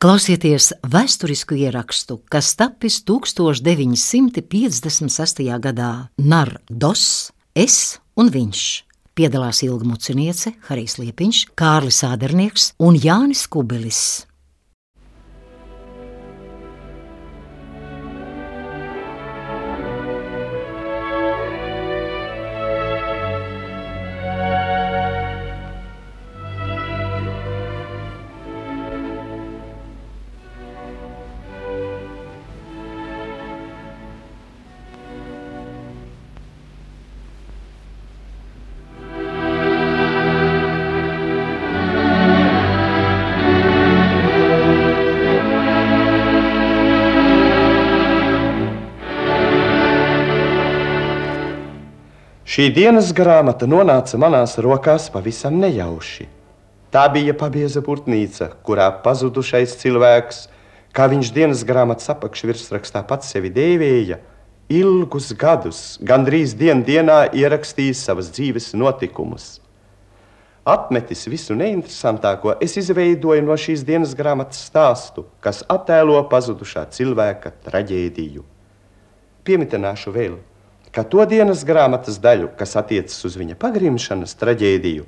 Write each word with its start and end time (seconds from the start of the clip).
Klausieties 0.00 0.70
vēsturisku 0.88 1.52
ierakstu, 1.60 2.24
kas 2.32 2.56
tapis 2.56 3.04
1956. 3.04 5.44
gadā 5.60 6.08
Nardos, 6.16 7.28
Es 7.52 8.00
un 8.16 8.32
viņš. 8.32 8.88
Piedalās 9.12 9.60
Ilga 9.60 9.84
Muciniece, 9.84 10.56
Harijs 10.70 10.96
Liepiņš, 11.02 11.52
Kārlis 11.52 12.00
Ādernieks 12.08 12.72
un 12.80 12.96
Jānis 12.96 13.44
Kubelis. 13.44 14.24
Šī 52.60 52.66
dienas 52.76 53.06
grāmata 53.16 53.64
nonāca 53.64 54.18
manās 54.20 54.58
rokās 54.60 55.06
pavisam 55.08 55.54
nejauši. 55.62 56.26
Tā 56.92 57.06
bija 57.08 57.32
pabieza 57.32 57.80
putnīca, 57.80 58.50
kurā 58.68 58.90
pazudušais 59.00 59.78
cilvēks, 59.80 60.42
kā 60.92 61.06
viņš 61.08 61.30
dienas 61.32 61.62
grāmatas 61.64 62.10
apakšvirsrakstā 62.12 63.00
pats 63.08 63.32
sevi 63.32 63.48
dēvēja, 63.56 64.18
ilgus 64.76 65.30
gadus, 65.40 65.80
gandrīz 66.04 66.52
dien 66.60 66.84
dienā 66.84 67.30
ierakstījis 67.32 68.04
savas 68.10 68.28
dzīves 68.36 68.68
notikumus. 68.76 69.48
Atmetis 70.68 71.24
visu 71.32 71.56
neinteresantāko, 71.56 72.58
es 72.60 72.76
izveidoju 72.76 73.48
no 73.48 73.56
šīs 73.56 73.88
dienas 73.88 74.12
grāmatas 74.12 74.60
stāstu, 74.68 75.24
kas 75.40 75.64
attēlo 75.64 76.20
pazudušā 76.28 76.84
cilvēka 76.92 77.56
traģēdiju. 77.70 78.44
Piemitināšu 79.48 80.16
vēl 80.20 80.40
ka 80.94 81.04
to 81.04 81.24
dienas 81.28 81.64
grāmatas 81.66 82.18
daļu, 82.22 82.50
kas 82.58 82.76
attiecas 82.80 83.18
uz 83.26 83.36
viņa 83.38 83.58
pagrimšanas 83.60 84.34
traģēdiju, 84.40 85.06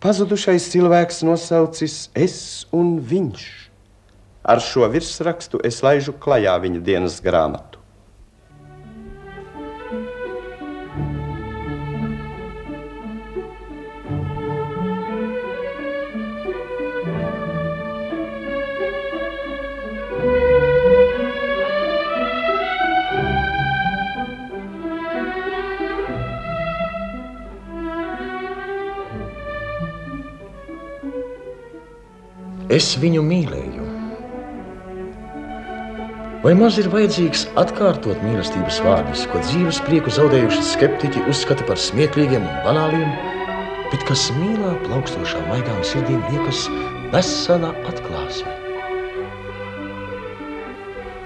pazudušais 0.00 0.70
cilvēks 0.72 1.24
nosaucis 1.28 2.06
Es 2.14 2.66
un 2.72 2.98
Viņš. 3.00 3.48
Ar 4.40 4.62
šo 4.64 4.88
virsrakstu 4.88 5.60
es 5.64 5.82
laižu 5.84 6.14
klajā 6.16 6.54
viņa 6.62 6.80
dienas 6.84 7.18
grāmatu. 7.20 7.79
Es 32.70 32.92
viņu 33.02 33.24
mīlēju. 33.26 33.84
Vai 36.44 36.52
maz 36.54 36.76
ir 36.78 36.86
vajadzīgs 36.92 37.40
atkārtot 37.58 38.20
mīlestības 38.22 38.78
vārdus, 38.84 39.24
ko 39.32 39.40
dzīves 39.42 39.80
prieku 39.88 40.12
zaudējuši 40.14 40.62
skeptiķi 40.68 41.24
uzskata 41.32 41.66
par 41.66 41.80
smieklīgiem 41.82 42.46
un 42.46 42.60
banāliem, 42.62 43.10
bet 43.90 44.06
kas 44.06 44.28
mīlā 44.36 44.76
plaukstošām 44.84 45.50
maigām 45.50 45.82
sirdīm 45.82 46.22
liekas 46.30 46.62
vesela 47.10 47.72
atklāsme? 47.90 48.54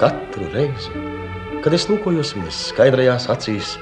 Katru 0.00 0.48
reizi, 0.56 1.04
kad 1.60 1.76
es 1.76 1.84
lūkojos 1.92 2.32
viņas 2.38 2.64
skaidrajās 2.72 3.28
acīs, 3.36 3.76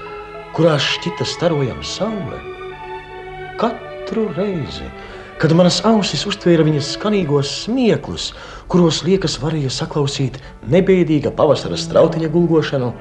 kurās 0.58 0.82
šķita 0.98 1.30
starojama 1.36 1.86
saule, 1.86 2.42
katru 3.62 4.26
reizi, 4.34 4.90
kad 5.42 5.50
manas 5.58 5.80
ausis 5.82 6.20
uztvēra 6.30 6.62
viņas 6.62 6.92
skanīgos 6.94 7.48
smieklus, 7.64 8.28
kuros 8.70 9.00
liekas 9.02 9.40
varēja 9.42 9.72
saklausīt 9.74 10.36
nebēdīga 10.70 11.32
pavasara 11.34 11.74
strautiņa 11.82 12.30
gulgošanu. 12.30 12.92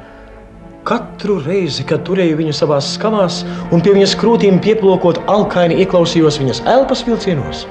Katru 0.89 1.35
reizi, 1.45 1.85
kad 1.85 2.01
turēju 2.07 2.39
viņu 2.39 2.55
savā 2.57 2.79
skamās 2.81 3.43
un 3.69 3.85
pie 3.85 3.93
viņas 3.93 4.17
krūtīm 4.17 4.57
pieplokot 4.65 5.21
alkaini 5.29 5.77
ieklausījos 5.83 6.41
viņas 6.41 6.63
elpas 6.73 7.05
vilcienos, 7.05 7.67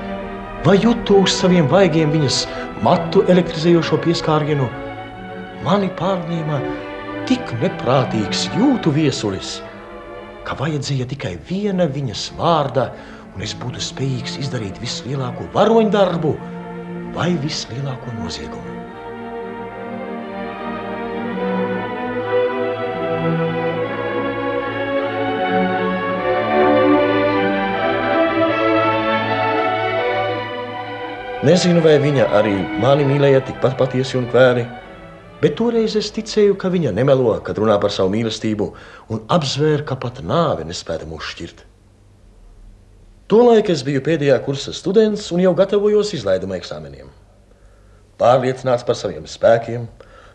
vai 0.62 0.78
jutu 0.78 1.19
uz 1.25 1.34
saviem 1.34 1.66
vaigiem 1.66 2.14
viņas 2.14 2.44
matu 2.86 3.26
elektrizējošo 3.26 3.98
pieskārienu, 4.06 4.70
mani 5.66 5.91
pārņēma 5.98 6.62
tik 7.26 7.56
neprātīgs 7.59 8.47
jūtu 8.54 8.94
viesulis, 8.94 9.56
ka 10.47 10.54
vajadzēja 10.62 11.10
tikai 11.10 11.41
viena 11.50 11.91
viņas 11.91 12.28
vārda, 12.38 12.92
un 13.34 13.46
es 13.46 13.54
būtu 13.58 13.82
spējīgs 13.82 14.38
izdarīt 14.42 14.80
vislielāko 14.82 15.48
varoņu 15.54 15.94
darbu 15.94 16.34
vai 17.14 17.32
vislielāko 17.42 18.14
noziegumu. 18.18 18.80
Nezinu, 31.41 31.80
vai 31.80 31.94
viņa 31.97 32.26
arī 32.36 32.52
mani 32.82 33.06
mīlēja 33.08 33.41
tikpat 33.48 33.78
patiesi 33.78 34.18
un 34.18 34.26
kvēri, 34.28 34.66
bet 35.41 35.56
toreiz 35.56 35.97
es 35.97 36.12
ticēju, 36.12 36.58
ka 36.60 36.68
viņa 36.68 36.92
nemelo, 36.98 37.32
kad 37.47 37.56
runā 37.56 37.78
par 37.80 37.94
savu 37.97 38.12
mīlestību, 38.12 38.68
un 39.08 39.24
apzvēru, 39.24 39.86
ka 39.88 39.97
pat 40.04 40.20
nāve 40.20 40.68
nespēja 40.68 41.08
mūs 41.08 41.32
šķirt. 41.32 41.69
Tolaik 43.30 43.68
es 43.70 43.84
biju 43.86 44.00
pēdējā 44.02 44.41
kursa 44.42 44.72
students 44.74 45.28
un 45.30 45.38
jau 45.44 45.52
gatavojos 45.54 46.08
izlaiduma 46.16 46.56
eksāmeniem. 46.58 47.06
Pārliecināts 48.18 48.82
par 48.86 48.98
saviem 48.98 49.28
spēkiem, 49.30 49.84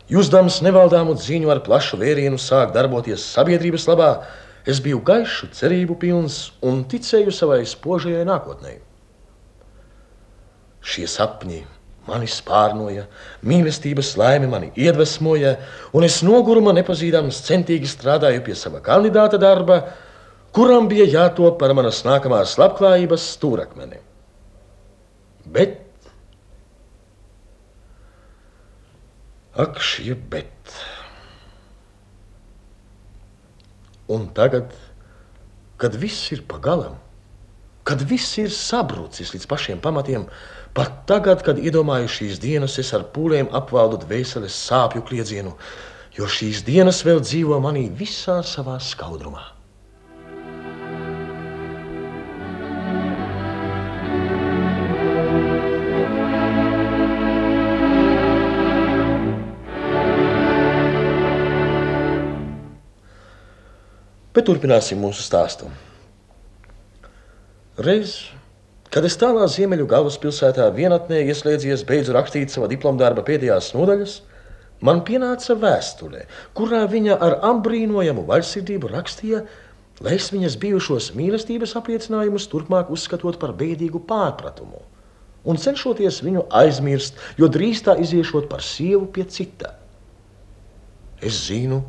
jūtams 0.08 0.62
nevaldāmu 0.64 1.12
ziņu 1.20 1.52
ar 1.52 1.60
plašu 1.66 2.00
vērienu 2.00 2.40
sāk 2.40 2.72
darboties 2.72 3.26
sabiedrības 3.34 3.84
labā, 3.90 4.10
es 4.64 4.80
biju 4.80 5.02
gaišu, 5.04 5.50
cerību 5.52 5.98
pilns 6.00 6.38
un 6.64 6.86
ticēju 6.88 7.36
savai 7.36 7.60
spožajai 7.68 8.24
nākotnē. 8.26 8.78
Šie 10.80 11.04
sapņi 11.10 11.66
mani 12.08 12.30
spārnoja, 12.30 13.04
mīlestības 13.44 14.14
laime 14.16 14.48
mani 14.48 14.72
iedvesmoja, 14.72 15.56
un 15.92 16.06
es 16.06 16.22
noguruma 16.24 16.72
nepazīdams 16.80 17.44
centīgi 17.44 17.92
strādāju 17.92 18.44
pie 18.46 18.56
sava 18.56 18.80
kandidāta 18.80 19.36
darba, 19.42 19.82
kuram 20.56 20.86
bija 20.88 21.04
jātop 21.04 21.58
par 21.60 21.74
manas 21.76 21.98
nākamās 22.06 22.54
labklājības 22.56 23.24
stūrakmeni. 23.34 23.98
Bet, 25.52 25.82
ak, 29.52 29.76
šie 29.84 30.14
bet. 30.32 30.76
Un 34.08 34.30
tagad, 34.32 34.72
kad 35.82 35.98
viss 36.00 36.30
ir 36.32 36.40
pagalam, 36.48 36.94
kad 37.86 38.00
viss 38.08 38.38
ir 38.40 38.48
sabrucis 38.54 39.34
līdz 39.34 39.48
pašiem 39.50 39.82
pamatiem, 39.84 40.24
pat 40.76 41.02
tagad, 41.10 41.42
kad 41.44 41.60
iedomāju 41.60 42.08
šīs 42.14 42.40
dienas, 42.40 42.78
es 42.80 42.94
ar 42.96 43.04
pūlēm 43.12 43.52
apvaldu 43.54 44.00
dvēseles 44.06 44.56
sāpju 44.70 45.04
kliedzienu, 45.10 45.52
jo 46.16 46.30
šīs 46.38 46.64
dienas 46.64 47.02
vēl 47.04 47.20
dzīvo 47.26 47.60
manī 47.60 47.90
visā 47.92 48.38
savā 48.46 48.78
skaudrumā. 48.80 49.55
Bet 64.36 64.46
turpināsim 64.48 65.00
mūsu 65.00 65.24
stāstu. 65.24 65.70
Reiz, 67.80 68.18
kad 68.92 69.04
es 69.08 69.16
tālā 69.20 69.46
ziemeļu 69.48 69.86
galvaspilsētā 69.88 70.66
vienatnē 70.76 71.22
ieslēdzies, 71.32 71.84
beidzu 71.88 72.12
rakstīt 72.16 72.52
savā 72.52 72.68
diplomdarba 72.68 73.24
pēdējās 73.24 73.70
nodaļas, 73.76 74.18
man 74.84 75.00
pienāca 75.08 75.56
vēstule, 75.60 76.26
kurā 76.56 76.82
viņa 76.92 77.16
ar 77.26 77.38
apbrīnojamu 77.48 78.26
vaļsirdību 78.28 78.92
rakstīja, 78.92 79.40
lai 80.04 80.18
es 80.18 80.28
viņas 80.32 80.58
bijušos 80.60 81.14
mīlestības 81.16 81.72
apliecinājumus 81.80 82.48
turpmāk 82.52 82.92
uzskatot 82.92 83.40
par 83.40 83.56
bēdīgu 83.56 84.04
pārpratumu 84.08 84.84
un 85.46 85.58
cenšoties 85.62 86.20
viņu 86.26 86.44
aizmirst, 86.60 87.20
jo 87.38 87.48
drīz 87.52 87.84
tā 87.86 87.94
iziešot 88.02 88.48
par 88.50 88.64
sievu 88.66 89.06
pie 89.14 89.24
cita. 89.30 89.72
Es 91.22 91.46
zinu, 91.46 91.80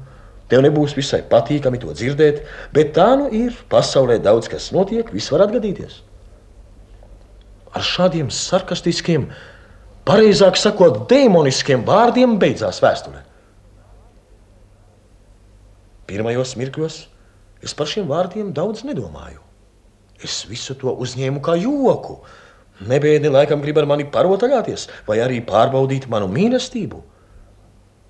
tev 0.51 0.63
nebūs 0.65 0.95
visai 0.97 1.21
patīkami 1.27 1.79
to 1.81 1.93
dzirdēt, 1.95 2.43
bet 2.75 2.93
tā 2.95 3.09
nu 3.19 3.29
ir. 3.33 3.55
Pasaulē 3.71 4.19
daudz 4.23 4.49
kas 4.51 4.71
notiek, 4.75 5.09
viss 5.13 5.31
var 5.33 5.47
atgadīties. 5.47 6.01
Ar 7.75 7.83
šādiem 7.83 8.31
sarkastiskiem, 8.33 9.27
pareizāk 10.07 10.57
sakot, 10.59 11.03
demoniskiem 11.11 11.83
vārdiem 11.87 12.37
beidzās 12.41 12.79
vēsture. 12.83 13.23
Pirmajos 16.07 16.55
mirkļos 16.55 17.01
es 17.63 17.73
par 17.75 17.89
šiem 17.91 18.07
vārdiem 18.07 18.53
daudz 18.55 18.85
nedomāju. 18.87 19.41
Es 20.23 20.45
visu 20.49 20.73
to 20.79 20.93
uzņēmu 21.03 21.41
kā 21.43 21.57
joku. 21.59 22.21
Nebēdi 22.87 23.29
laikam 23.29 23.61
grib 23.61 23.77
ar 23.81 23.87
mani 23.89 24.05
parotaļāties 24.13 24.87
vai 25.07 25.19
arī 25.21 25.41
pārbaudīt 25.45 26.07
manu 26.09 26.29
mīlestību. 26.31 27.01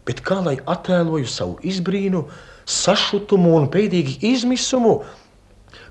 Bet 0.07 0.24
kā 0.25 0.39
lai 0.44 0.56
attēloju 0.63 1.27
savu 1.27 1.57
izbrīnu, 1.68 2.24
sašutumu 2.68 3.54
un 3.57 3.68
pēdīgi 3.71 4.18
izmisumu, 4.31 5.01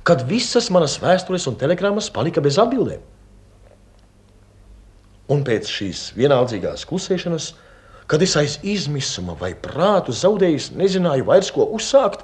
kad 0.07 0.25
visas 0.29 0.71
manas 0.73 0.97
vēstures 1.03 1.47
un 1.51 1.59
telegrammas 1.61 2.09
palika 2.13 2.41
bez 2.45 2.59
atbildēm? 2.63 3.05
Un 5.33 5.43
pēc 5.45 5.69
šīs 5.69 6.03
vienaldzīgās 6.17 6.87
klusēšanas, 6.89 7.53
kad 8.07 8.23
es 8.23 8.37
aiz 8.39 8.61
izmisuma 8.63 9.35
vai 9.41 9.53
prātu 9.59 10.15
zaudējis, 10.15 10.71
nezināju 10.79 11.27
vairs, 11.27 11.51
ko 11.51 11.67
uzsākt, 11.75 12.23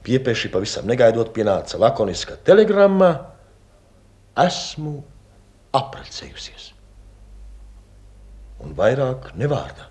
Piepeši 0.00 0.48
pavisam 0.48 0.88
negaidot 0.88 1.32
pienāca 1.36 1.78
lakoniska 1.80 2.38
telegramma: 2.46 3.10
Esmu 4.40 4.94
apprecējusies. 5.76 6.70
Un 8.64 8.72
vairāk 8.76 9.30
nevārda. 9.40 9.89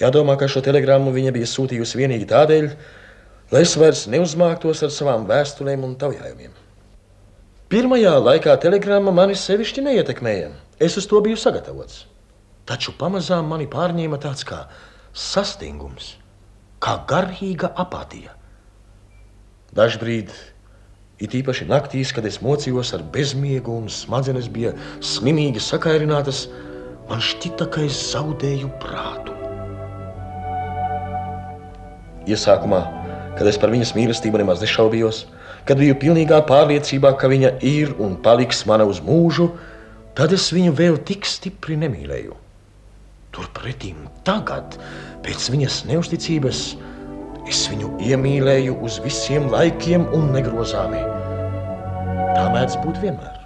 Jādomā, 0.00 0.36
ka 0.40 0.48
šo 0.48 0.62
telegrammu 0.64 1.12
viņa 1.12 1.32
bija 1.36 1.48
sūtījusi 1.48 2.00
tikai 2.00 2.28
tādēļ, 2.30 2.68
lai 3.52 3.62
es 3.66 3.76
vairs 3.76 4.06
neuzmāktos 4.08 4.82
ar 4.86 4.94
savām 4.94 5.26
vēstulēm 5.28 5.84
un 5.84 5.96
taujājumiem. 6.00 6.54
Pirmajā 7.70 8.14
laikā 8.18 8.56
telegramma 8.62 9.12
mani 9.14 9.36
sevišķi 9.38 9.84
neietekmēja. 9.86 10.48
Es 10.80 10.96
uz 10.96 11.06
to 11.06 11.20
biju 11.20 11.36
sagatavots. 11.38 12.06
Taču 12.66 12.96
pamazām 12.98 13.46
mani 13.52 13.68
pārņēma 13.70 14.18
tāds 14.22 14.46
kā 14.48 14.64
sastingums 15.12 16.16
kā 16.80 16.96
garīga 17.08 17.70
apātija. 17.78 18.32
Dažbrīd, 19.76 20.32
it 21.20 21.36
īpaši 21.36 21.68
naktīs, 21.68 22.14
kad 22.16 22.26
es 22.26 22.40
mocījos 22.42 22.94
ar 22.96 23.04
bezmiegu 23.14 23.76
un 23.82 23.90
smadzenes 23.92 24.48
bija 24.50 24.72
slimīgi 25.04 25.62
sakairinātas, 25.62 26.46
man 27.10 27.22
šķita, 27.22 27.68
ka 27.70 27.84
es 27.86 28.00
zaudēju 28.14 28.72
prātu. 28.82 29.39
Iesākumā, 32.30 32.80
kad 33.38 33.48
es 33.50 33.58
par 33.60 33.72
viņas 33.72 33.94
mīlestību 33.96 34.40
nemaz 34.40 34.62
nešaubījos, 34.64 35.24
kad 35.68 35.80
biju 35.80 35.96
pilnīgā 36.00 36.40
pārliecībā, 36.48 37.12
ka 37.20 37.30
viņa 37.30 37.56
ir 37.66 37.94
un 38.02 38.16
paliks 38.24 38.64
mana 38.68 38.86
uz 38.88 39.00
mūžu, 39.04 39.50
tad 40.18 40.34
es 40.36 40.50
viņu 40.54 40.74
vēl 40.78 41.00
tik 41.06 41.28
stipri 41.28 41.78
nemīlēju. 41.80 42.36
Turpretī 43.34 43.92
tagad, 44.26 44.78
pēc 45.24 45.50
viņas 45.54 45.84
neusticības, 45.90 46.62
es 47.50 47.60
viņu 47.70 47.92
iemīlēju 48.02 48.78
uz 48.84 48.98
visiem 49.04 49.46
laikiem 49.52 50.08
un 50.16 50.32
negrozāmi. 50.34 51.02
Tā 52.34 52.48
mēdz 52.54 52.80
būt 52.84 52.98
vienmēr. 53.04 53.38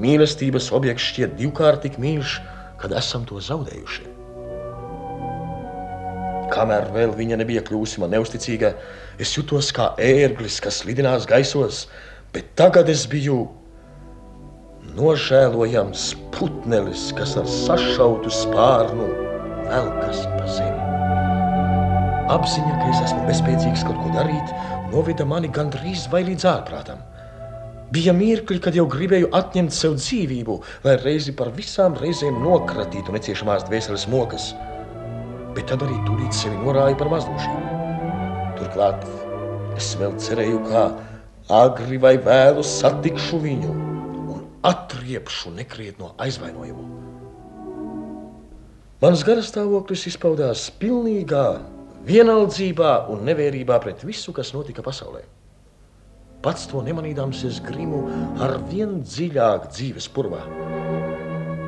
Mīlestības 0.00 0.68
objekts 0.76 1.08
šķiet 1.08 1.38
divkārt 1.40 1.86
tik 1.86 1.96
mīļš, 2.00 2.36
kad 2.80 2.92
esam 2.96 3.24
to 3.28 3.40
zaudējuši. 3.40 4.04
Kamēr 6.56 6.88
vēl 6.94 7.12
viņa 7.12 7.36
nebija 7.42 7.60
kļuvusi 7.66 8.00
man 8.00 8.14
neusticīga, 8.16 8.72
es 9.20 9.34
jutos 9.36 9.68
kā 9.76 9.90
ērglis, 10.00 10.56
kas 10.64 10.84
lidinās 10.88 11.26
gaisos, 11.28 11.82
bet 12.32 12.54
tagad 12.56 12.88
es 12.88 13.02
biju 13.12 13.42
nožēlojams 14.96 16.14
putnelis, 16.32 17.10
kas 17.18 17.34
ar 17.36 17.48
sašautu 17.50 18.32
spārnu 18.32 19.08
velkas 19.66 20.22
pa 20.32 20.46
zemi. 20.56 20.86
Apziņa, 22.32 22.78
ka 22.80 22.86
es 22.94 23.02
esmu 23.04 23.26
bezspēcīgs 23.28 23.84
kaut 23.86 23.98
ko 24.00 24.14
darīt, 24.14 24.54
noveda 24.94 25.26
mani 25.28 25.52
gandrīz 25.52 26.06
vai 26.10 26.24
līdz 26.26 26.48
ārprātam. 26.54 27.04
Bija 27.92 28.16
mirkļi, 28.16 28.58
kad 28.64 28.74
jau 28.74 28.86
gribēju 28.90 29.28
atņemt 29.36 29.76
sev 29.76 29.94
dzīvību, 30.00 30.56
lai 30.88 30.96
reizi 31.04 31.36
par 31.36 31.52
visām 31.54 31.94
reizēm 32.00 32.40
nokratītu 32.42 33.14
neciešamās 33.14 33.68
dvēseles 33.68 34.08
mokas, 34.10 34.48
bet 35.56 35.70
tad 35.72 35.82
arī 35.86 35.96
tūlīt 36.06 36.36
sevi 36.36 36.58
norāju 36.60 36.98
par 37.00 37.10
mazdošību. 37.14 37.82
Turklāt 38.60 39.06
es 39.76 39.92
vēl 40.00 40.16
cerēju, 40.20 40.62
ka 40.68 40.86
agri 41.52 41.98
vai 42.02 42.16
vēlu 42.20 42.64
satikšu 42.66 43.40
viņu 43.42 43.74
atriepšu 44.66 45.54
nekrietno 45.56 46.12
aizvainojumu. 46.20 46.84
Mans 49.02 49.22
garastāvoklis 49.28 50.06
izpaudās 50.08 50.66
pilnīgā 50.80 51.46
vienaldzībā 52.06 52.92
un 53.12 53.26
nevērībā 53.28 53.76
pret 53.84 54.02
visu, 54.08 54.32
kas 54.32 54.54
notika 54.56 54.82
pasaulē. 54.82 55.20
Pats 56.42 56.66
to 56.70 56.80
nemanīdams, 56.84 57.42
es 57.48 57.60
grimu 57.64 58.04
ar 58.42 58.56
vien 58.70 59.00
dziļāk 59.02 59.68
dzīves 59.74 60.08
purvā. 60.14 60.42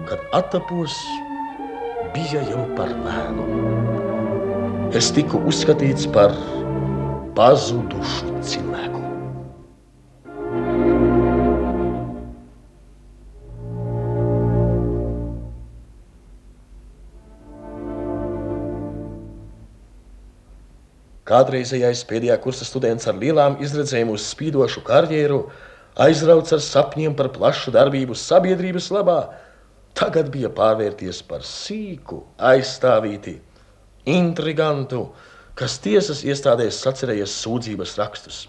Kad 0.09 0.25
attapos, 0.39 0.95
bija 2.15 2.43
jau 2.51 2.65
par 2.79 2.93
vēlu. 3.05 3.47
Es 4.97 5.11
tiku 5.15 5.41
uzskatīts 5.49 6.09
par 6.15 6.33
pazudušu 7.37 8.39
cilvēku. 8.49 9.05
Kādreizējais 21.29 22.07
pēdējā 22.09 22.39
kursa 22.41 22.65
students 22.65 23.05
ar 23.11 23.19
lielām 23.21 23.59
izredzēm 23.61 24.09
uz 24.15 24.25
spīdošu 24.31 24.81
karjeru 24.87 25.43
aizrauts 26.01 26.55
ar 26.57 26.63
sapņiem 26.65 27.13
par 27.19 27.29
plašu 27.35 27.75
darbību 27.75 28.17
sabiedrības 28.17 28.89
labā, 28.97 29.19
tagad 29.99 30.31
bija 30.35 30.51
pārvērties 30.55 31.21
par 31.29 31.45
sīku, 31.47 32.23
aizstāvīti, 32.39 33.37
intrigantu, 34.09 35.09
kas 35.59 35.77
tiesas 35.85 36.23
iestādēs 36.25 36.79
sacerējies 36.85 37.35
sūdzības 37.43 37.99
rakstus 37.99 38.41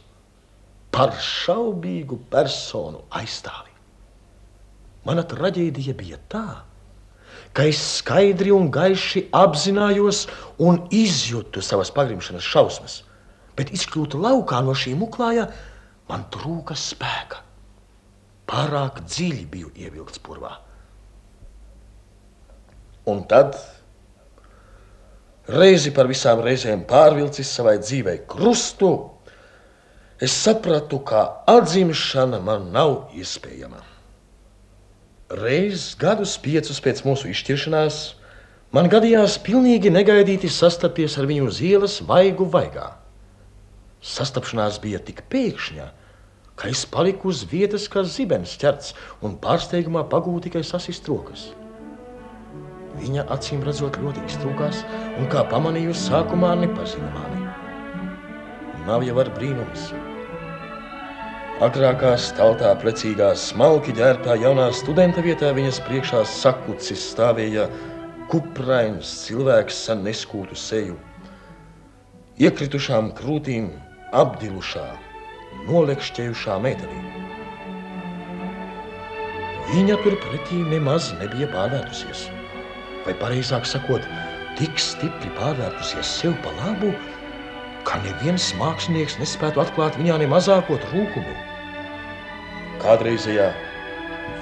par 0.94 1.14
šaubīgu 1.22 2.18
personu 2.32 3.04
aizstāvi. 3.20 3.74
Mana 5.06 5.26
traģēdija 5.26 5.94
bija 5.98 6.18
tāda 6.30 6.70
ka 7.54 7.66
es 7.66 7.80
skaidri 7.98 8.52
un 8.54 8.70
gaiši 8.74 9.26
apzinājos 9.36 10.26
un 10.62 10.84
izjūtu 10.94 11.64
savas 11.66 11.92
pagrimšanas 11.96 12.46
šausmas, 12.46 13.02
bet 13.58 13.74
izkļūt 13.76 14.18
laukā 14.20 14.62
no 14.66 14.76
šī 14.78 14.96
muklāja 15.00 15.50
man 16.10 16.26
trūka 16.34 16.78
spēka. 16.78 17.44
Pārāk 18.50 19.04
dziļi 19.06 19.46
biju 19.50 19.72
ievilkts 19.78 20.22
purvā. 20.26 20.56
Un 23.10 23.24
tad, 23.30 23.56
reizi 25.50 25.94
par 25.96 26.10
visām 26.10 26.44
reizēm 26.46 26.84
pārvilcis 26.90 27.50
savai 27.58 27.78
dzīvei 27.82 28.22
krustu, 28.30 28.92
es 30.22 30.36
sapratu, 30.36 31.00
ka 31.02 31.24
atzimšana 31.50 32.42
man 32.44 32.70
nav 32.76 33.16
iespējama. 33.18 33.82
Reiz 35.40 35.94
gadus 36.00 36.36
piecus 36.42 36.82
pēc 36.82 37.04
mūsu 37.06 37.30
izšķiršanās, 37.30 38.00
man 38.74 38.90
gadījās 38.90 39.38
pilnīgi 39.46 39.92
negaidīti 39.94 40.50
sastapties 40.50 41.18
ar 41.22 41.30
viņu 41.30 41.50
uz 41.52 41.62
ielas 41.66 42.00
vaigu 42.06 42.50
vaigā. 42.50 42.92
Sastapšanās 44.02 44.80
bija 44.82 45.02
tik 45.06 45.26
pēkšņa, 45.30 45.88
ka 46.60 46.72
es 46.72 46.86
paliku 46.90 47.30
uz 47.32 47.46
vietas 47.48 47.88
kā 47.92 48.04
zibens 48.04 48.58
ķerts 48.60 48.96
un 49.24 49.38
pārsteigumā 49.40 50.06
pagūtu 50.12 50.48
tikai 50.48 50.66
sasist 50.68 51.08
rokas. 51.12 51.50
Viņa 53.00 53.26
acīm 53.32 53.64
redzot 53.64 53.98
ļoti 54.04 54.26
iztrūkās 54.28 54.84
un 55.20 55.28
kā 55.32 55.46
pamanījusi 55.52 56.10
sākumā 56.10 56.54
nepazina 56.60 57.10
mani. 57.16 57.44
Nav 58.88 59.06
jau 59.08 59.20
ar 59.22 59.30
brīnums, 59.36 59.92
Agrākā 61.60 62.14
staltā, 62.16 62.70
precīgā, 62.80 63.34
smalki 63.36 63.92
ģērbtā 63.98 64.38
jaunā 64.40 64.70
studenta 64.72 65.20
vietā 65.20 65.50
viņas 65.58 65.82
priekšā 65.90 66.22
sakucis 66.24 67.04
stāvēja 67.12 67.66
kuprains 68.32 69.12
cilvēks 69.26 69.82
ar 69.92 70.00
neskūtu 70.06 70.56
seju. 70.56 70.96
Iekritušām 72.40 73.12
krūtīm, 73.20 73.74
apdilušā, 74.16 74.88
nolekšķējušā 75.68 76.60
meitenī. 76.64 77.04
viņa 79.70 79.96
turpretī 80.02 80.64
nemaz 80.72 81.12
nebija 81.20 81.52
pārvērtusies. 81.52 82.30
Vai 83.06 83.16
pareizāk 83.22 83.68
sakot, 83.68 84.04
tik 84.60 84.82
stipri 84.82 85.32
pārvērtusies 85.38 86.10
sev 86.22 86.36
pa 86.44 86.52
labu, 86.60 86.92
ka 87.88 88.00
neviens 88.04 88.52
mākslinieks 88.60 89.18
nespētu 89.22 89.64
atklāt 89.64 89.98
viņā 90.00 90.20
ne 90.22 90.28
mazāko 90.30 90.78
trūkumu. 90.84 91.36
Kādreizējā 92.84 93.48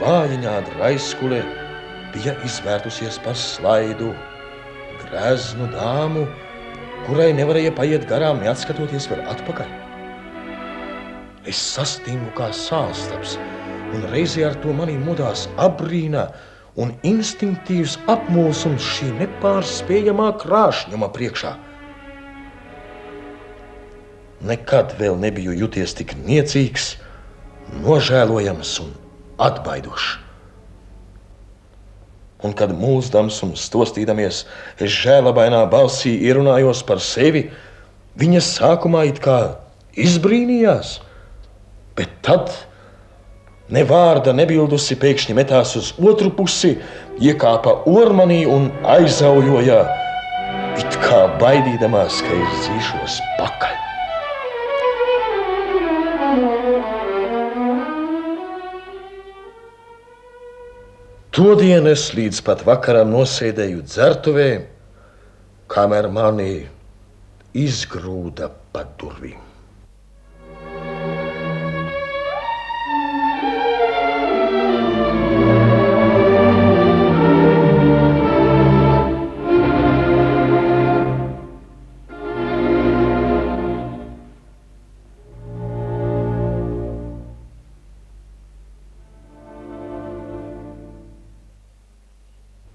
vājiņā 0.02 0.56
draizskule 0.72 1.44
bija 2.14 2.34
izvērtusies 2.48 3.20
par 3.26 3.38
slaidu, 3.38 4.12
greznu 5.04 5.70
dāmu, 5.74 6.26
kurai 7.06 7.30
nevarēja 7.38 7.74
paiet 7.78 8.08
garām, 8.10 8.42
neatskatoties 8.44 9.08
vēl 9.12 9.24
atpakaļ. 9.34 9.70
Es 11.48 11.60
sastingu 11.78 12.34
kā 12.36 12.50
sālstabs, 12.52 13.38
un 13.96 14.04
reizē 14.12 14.50
ar 14.50 14.58
to 14.64 14.74
manī 14.76 14.98
mudās 15.00 15.46
apbrīna 15.64 16.28
un 16.78 16.94
instinktīvs 17.08 17.98
apmulsums 18.12 18.86
šī 18.86 19.10
nepārspējamā 19.18 20.30
krāšņuma 20.44 21.10
priekšā. 21.16 21.56
Nekad 24.48 24.94
vēl 25.00 25.18
nebiju 25.18 25.56
juties 25.58 25.96
tik 25.98 26.14
niecīgs, 26.22 26.92
nožēlojams 27.82 28.76
un 28.84 28.94
atbaidošs. 29.42 30.20
Un 32.46 32.54
kad 32.54 32.70
mūždams 32.78 33.40
un 33.48 33.56
stostīdamies, 33.58 34.44
es 34.78 34.94
žēlabainā 34.94 35.64
balsī 35.72 36.14
ierunājos 36.30 36.84
par 36.86 37.02
sevi, 37.02 37.48
viņa 38.22 38.44
sākumā 38.46 39.08
it 39.10 39.18
kā 39.26 39.58
izbrīnījās, 39.98 41.00
bet 41.98 42.14
tad 42.22 42.54
ne 43.74 43.84
vārda 43.88 44.34
nebildusi 44.36 44.96
pēkšņi 45.00 45.36
metās 45.38 45.76
uz 45.80 45.94
otru 46.00 46.32
pusi, 46.36 46.76
iekāpa 47.20 47.82
ormanī 47.90 48.44
un 48.50 48.70
aizaujoja, 48.88 49.82
it 50.80 51.00
kā 51.04 51.26
baidīdamās, 51.42 52.22
ka 52.24 52.38
es 52.38 52.62
dzīšos 52.68 53.20
pakaļ. 53.42 53.76
Todien 61.38 61.86
es 61.86 62.08
līdz 62.18 62.40
pat 62.46 62.64
vakaram 62.66 63.12
nosēdēju 63.14 63.84
dzertuvē, 63.86 64.48
kamēr 65.70 66.08
mani 66.10 66.54
izgrūda 67.54 68.50
pa 68.74 68.88
durvīm. 68.98 69.47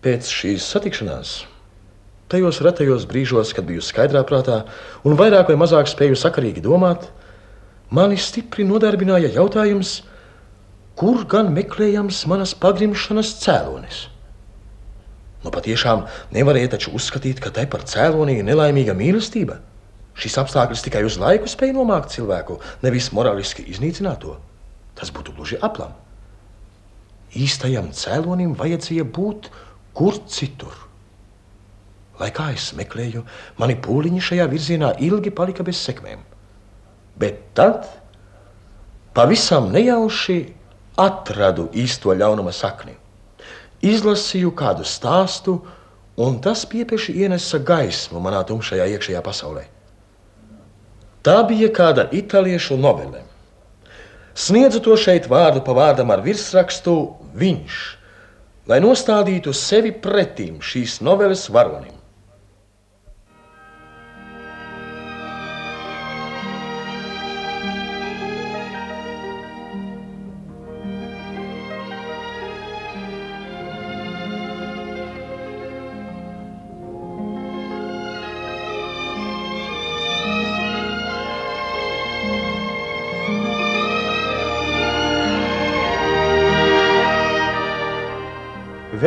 Pēc 0.03 0.27
šīs 0.35 0.65
satikšanās, 0.67 1.33
tajos 2.33 2.57
retajos 2.67 3.05
brīžos, 3.07 3.53
kad 3.55 3.69
biju 3.69 3.85
skaidrā 3.87 4.25
prātā 4.27 4.65
un 5.07 5.15
vairāk 5.15 5.53
vai 5.53 5.59
mazāk 5.61 5.87
spēju 5.87 6.19
sakarīgi 6.19 6.65
domāt, 6.65 7.07
mani 7.95 8.19
stipri 8.19 8.67
nodarbināja 8.67 9.31
jautājums, 9.37 10.01
kur 10.99 11.23
gan 11.31 11.53
meklējams 11.55 12.25
manas 12.27 12.57
pagrimšanas 12.59 13.31
cēlonis. 13.45 14.03
Nu, 15.47 15.55
patiešām 15.55 16.09
nevarēja 16.35 16.75
taču 16.75 16.97
uzskatīt, 16.99 17.39
ka 17.43 17.55
tai 17.55 17.69
par 17.71 17.87
cēloni 17.87 18.41
ir 18.41 18.47
nelaimīga 18.51 18.99
mīlestība. 18.99 19.61
Šis 20.19 20.39
apstākļus 20.43 20.83
tikai 20.83 21.07
uz 21.07 21.23
laiku 21.23 21.47
spēja 21.47 21.79
nomākt 21.79 22.11
cilvēku, 22.15 22.59
nevis 22.83 23.13
morāliski 23.15 23.71
iznīcināt 23.71 24.27
to. 24.27 24.37
Tas 24.99 25.15
būtu 25.15 25.39
gluži 25.39 25.63
aplam. 25.63 25.95
Īstajam 27.39 27.95
cēlonim 27.97 28.59
vajadzēja 28.59 29.07
būt 29.09 29.49
Kur 29.97 30.17
citur? 30.29 30.75
Lai 32.21 32.31
kā 32.35 32.51
es 32.55 32.71
meklēju, 32.77 33.25
mani 33.61 33.77
pūliņi 33.83 34.23
šajā 34.23 34.47
virzienā 34.53 34.93
ilgi 35.05 35.33
palika 35.35 35.65
bez 35.67 35.81
sekmēm. 35.83 36.21
Bet 37.19 37.41
tad, 37.57 37.89
pavisam 39.17 39.71
nejauši, 39.73 40.39
atradu 41.01 41.69
īsto 41.77 42.13
ļaunuma 42.15 42.53
sakni. 42.55 42.95
Izlasīju 43.83 44.53
kādu 44.57 44.87
stāstu, 44.87 45.57
un 46.21 46.39
tas 46.45 46.65
piepieši 46.69 47.17
ienesa 47.25 47.59
gaismu 47.59 48.21
manā 48.23 48.45
tumšajā 48.47 48.87
iekšējā 48.95 49.23
pasaulē. 49.25 49.65
Tā 51.23 51.39
bija 51.49 51.71
kāda 51.75 52.09
itāliešu 52.13 52.77
novele. 52.79 53.25
Sniedzu 54.35 54.81
to 54.85 54.97
šeit 54.97 55.29
vārdu 55.31 55.61
pa 55.65 55.75
vārdam 55.77 56.13
ar 56.15 56.23
virsrakstu 56.25 56.95
Viņš 57.33 57.77
lai 58.71 58.79
nostādītu 58.83 59.55
sevi 59.57 59.91
pretim 60.05 60.61
šīs 60.63 61.01
noveles 61.03 61.49
varonim. 61.51 61.92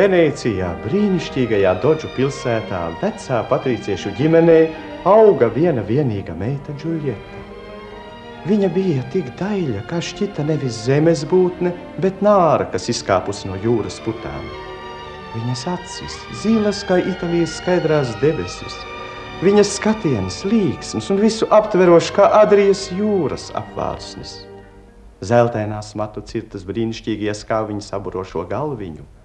Venecijā, 0.06 0.68
brīnišķīgajā 0.84 1.70
Dodžu 1.82 2.06
pilsētā, 2.14 2.78
vecā 3.00 3.40
patriciešu 3.50 4.12
ģimenē 4.14 4.58
auga 5.10 5.48
viena 5.50 5.82
vienīga 5.82 6.36
meita 6.38 6.74
Džuljeta. 6.78 7.40
Viņa 8.46 8.68
bija 8.70 9.02
tik 9.10 9.32
daļa, 9.40 9.80
ka 9.90 9.98
šķita 9.98 10.44
nevis 10.46 10.78
zemes 10.84 11.24
būtne, 11.26 11.72
bet 12.04 12.22
nāra, 12.22 12.68
kas 12.70 12.86
izkāpusi 12.92 13.50
no 13.50 13.58
jūras 13.64 13.98
putām. 14.04 14.46
Viņas 15.32 15.66
acis, 15.74 16.20
zilas 16.44 16.84
kā 16.86 17.00
Itālijas 17.02 17.58
skaidrās 17.58 18.14
debesis, 18.22 18.78
viņas 19.42 19.74
skatiens, 19.80 20.38
līksms 20.46 21.10
un 21.10 21.22
visu 21.24 21.50
aptverošs 21.50 22.14
kā 22.14 22.30
Adrijas 22.44 22.86
jūras 22.94 23.50
apvārsnes. 23.58 24.38
Zeltainās 25.18 25.96
matu 25.98 26.22
cirtas 26.30 26.62
brīnišķīgie 26.68 27.34
skāviņi 27.42 27.88
saburošo 27.90 28.46
galviņu 28.46 29.15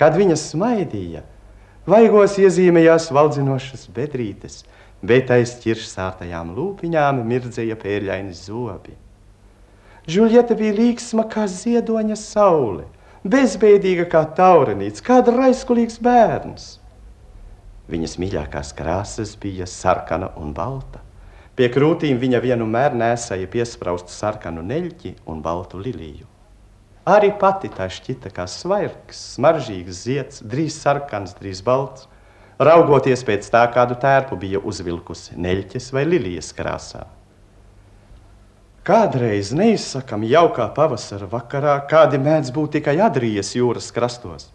Kad 0.00 0.16
viņa 0.16 0.36
smaidīja, 0.40 1.20
vaigos 1.84 2.38
iezīmējās 2.40 3.10
valdzinošas 3.12 3.84
bedrītes, 3.92 4.62
bet 5.04 5.28
aiz 5.34 5.52
ķiršsārtajām 5.60 6.54
lūpiņām 6.56 7.20
mirdzēja 7.28 7.76
pērļaini 7.80 8.32
zobi. 8.36 8.96
Žuljeta 10.08 10.56
bija 10.56 10.72
līksma 10.78 11.26
kā 11.28 11.44
ziedoņa 11.48 12.16
saule, 12.16 12.86
bezbēdīga 13.28 14.08
kā 14.08 14.24
taurenīts, 14.36 15.04
kā 15.04 15.20
raiskulīgs 15.26 16.00
bērns. 16.00 16.72
Viņas 17.90 18.16
mīļākās 18.22 18.72
krāsas 18.78 19.36
bija 19.36 19.66
sarkana 19.68 20.30
un 20.40 20.54
balta. 20.56 21.04
Pie 21.58 21.68
krūtīm 21.68 22.16
viņa 22.22 22.40
vienmēr 22.40 22.94
nesāja 22.96 23.48
piespraustu 23.50 24.14
sarkanu 24.14 24.62
neļķi 24.64 25.18
un 25.28 25.42
baltu 25.44 25.80
liliju. 25.82 26.24
Arī 27.10 27.32
pati 27.34 27.66
tā 27.74 27.88
šķita 27.90 28.30
kā 28.36 28.44
svaigs, 28.46 29.18
smaržīgs 29.34 30.04
zieds, 30.04 30.42
drīz 30.46 30.76
sarkans, 30.78 31.34
drīz 31.40 31.62
balts. 31.66 32.06
Raugoties 32.60 33.24
pēc 33.26 33.48
tā, 33.50 33.64
kādu 33.74 33.96
tērpu 33.98 34.36
bija 34.38 34.60
uzvilkusi 34.60 35.38
neļķes 35.40 35.88
vai 35.96 36.04
lilijas 36.06 36.52
krāsā. 36.54 37.06
Kādreiz 38.86 39.50
neizsakami 39.56 40.30
jaukā 40.30 40.68
pavasara 40.76 41.26
vakarā, 41.28 41.74
kādi 41.90 42.20
mēdz 42.20 42.52
būt 42.54 42.78
tikai 42.78 42.94
Adrijas 43.04 43.52
jūras 43.56 43.90
krastos. 43.96 44.48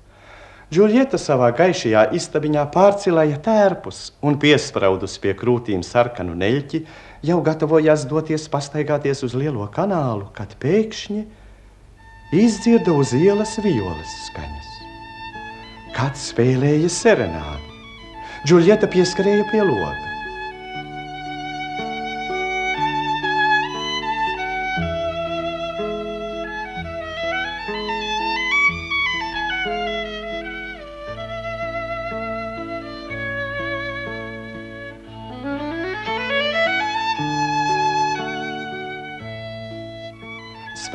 Džuljeta 0.74 1.20
savā 1.22 1.52
gaišajā 1.54 2.08
istabiņā 2.18 2.64
pārcilēja 2.74 3.38
tērpus 3.46 4.00
un 4.26 4.40
piespraudusi 4.42 5.22
pie 5.22 5.36
krūtīm 5.38 5.84
sarkanu 5.86 6.34
neļķi, 6.40 6.82
jau 7.30 7.38
gatavojās 7.46 8.08
doties 8.10 8.48
pastaigāties 8.54 9.22
uz 9.28 9.36
lielo 9.38 9.68
kanālu, 9.76 10.32
kad 10.34 10.56
pēkšņi 10.62 11.26
izdzirda 12.34 12.94
uz 12.94 13.14
ielas 13.14 13.58
violas 13.62 14.14
skaņas. 14.30 14.72
Kāds 15.96 16.30
spēlēja 16.32 16.90
serenādi. 16.90 17.72
Džuljeta 18.46 18.90
pieskrēja 18.92 19.46
pie 19.52 19.62
loga. 19.66 20.05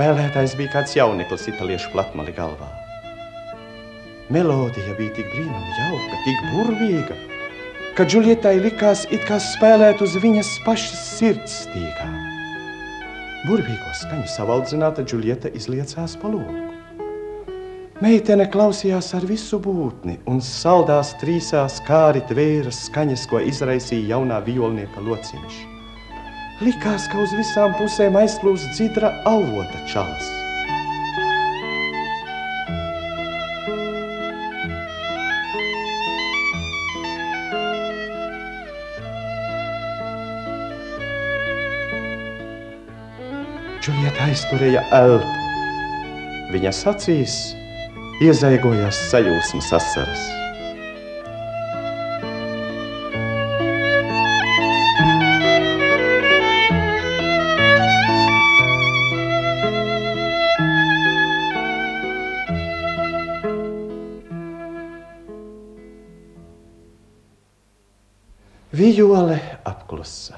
Spēlētājs 0.01 0.55
bija 0.57 0.73
kāds 0.73 0.95
jauneklis 0.97 1.43
italiešu 1.51 1.91
platmali 1.93 2.33
galvā. 2.33 2.71
Melodija 4.33 4.95
bija 4.97 5.13
tik 5.13 5.27
brīnuma 5.29 5.75
jauka, 5.77 6.21
tik 6.25 6.39
burvīga, 6.55 7.17
ka 7.99 8.07
Džulietai 8.09 8.55
likās, 8.65 9.05
it 9.13 9.27
kā 9.29 9.37
spēlētu 9.37 10.07
uz 10.07 10.17
viņas 10.23 10.55
pašas 10.65 11.03
sirds 11.19 11.59
stīgā. 11.67 12.09
Burvīgo 13.45 13.93
skaņu 13.99 14.31
savaldzināta 14.31 15.05
Džulieta 15.05 15.53
izliecās 15.53 16.17
pa 16.23 16.33
loku. 16.33 16.63
Meitene 18.01 18.47
klausījās 18.49 19.11
ar 19.19 19.27
visu 19.29 19.61
būtni 19.61 20.17
un 20.31 20.41
saldās 20.41 21.13
trīsās 21.21 21.83
kāri 21.85 22.25
tvēra 22.31 22.73
skaņas, 22.73 23.27
ko 23.29 23.43
izraisīja 23.45 24.15
jaunā 24.15 24.41
violnieka 24.49 25.05
lociņš. 25.05 25.67
Likās, 26.61 27.07
ka 27.09 27.23
uz 27.23 27.31
visām 27.33 27.73
pusēm 27.79 28.19
aizplūst 28.21 28.75
dzidra 28.77 29.09
avota 29.25 29.79
čalas. 29.89 30.27
Džulieta 43.81 44.27
aizturēja 44.27 44.83
elpu. 44.99 45.33
Viņas 46.53 46.83
acīs 46.93 47.39
iezaigojās 48.21 49.01
sajūsmas 49.09 49.73
asaras. 49.81 50.40
Vijole 68.71 69.35
apklusa. 69.67 70.37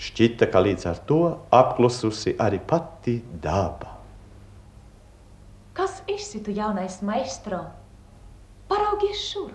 Šķita, 0.00 0.46
ka 0.48 0.62
līdz 0.64 0.86
ar 0.88 1.00
to 1.04 1.18
apklususi 1.52 2.32
arī 2.40 2.56
pati 2.64 3.18
daba. 3.42 3.90
Kas 5.76 6.00
esi 6.08 6.40
tu, 6.40 6.54
jaunais 6.56 7.02
maestro? 7.04 7.60
Paraugies 8.72 9.20
šur, 9.20 9.52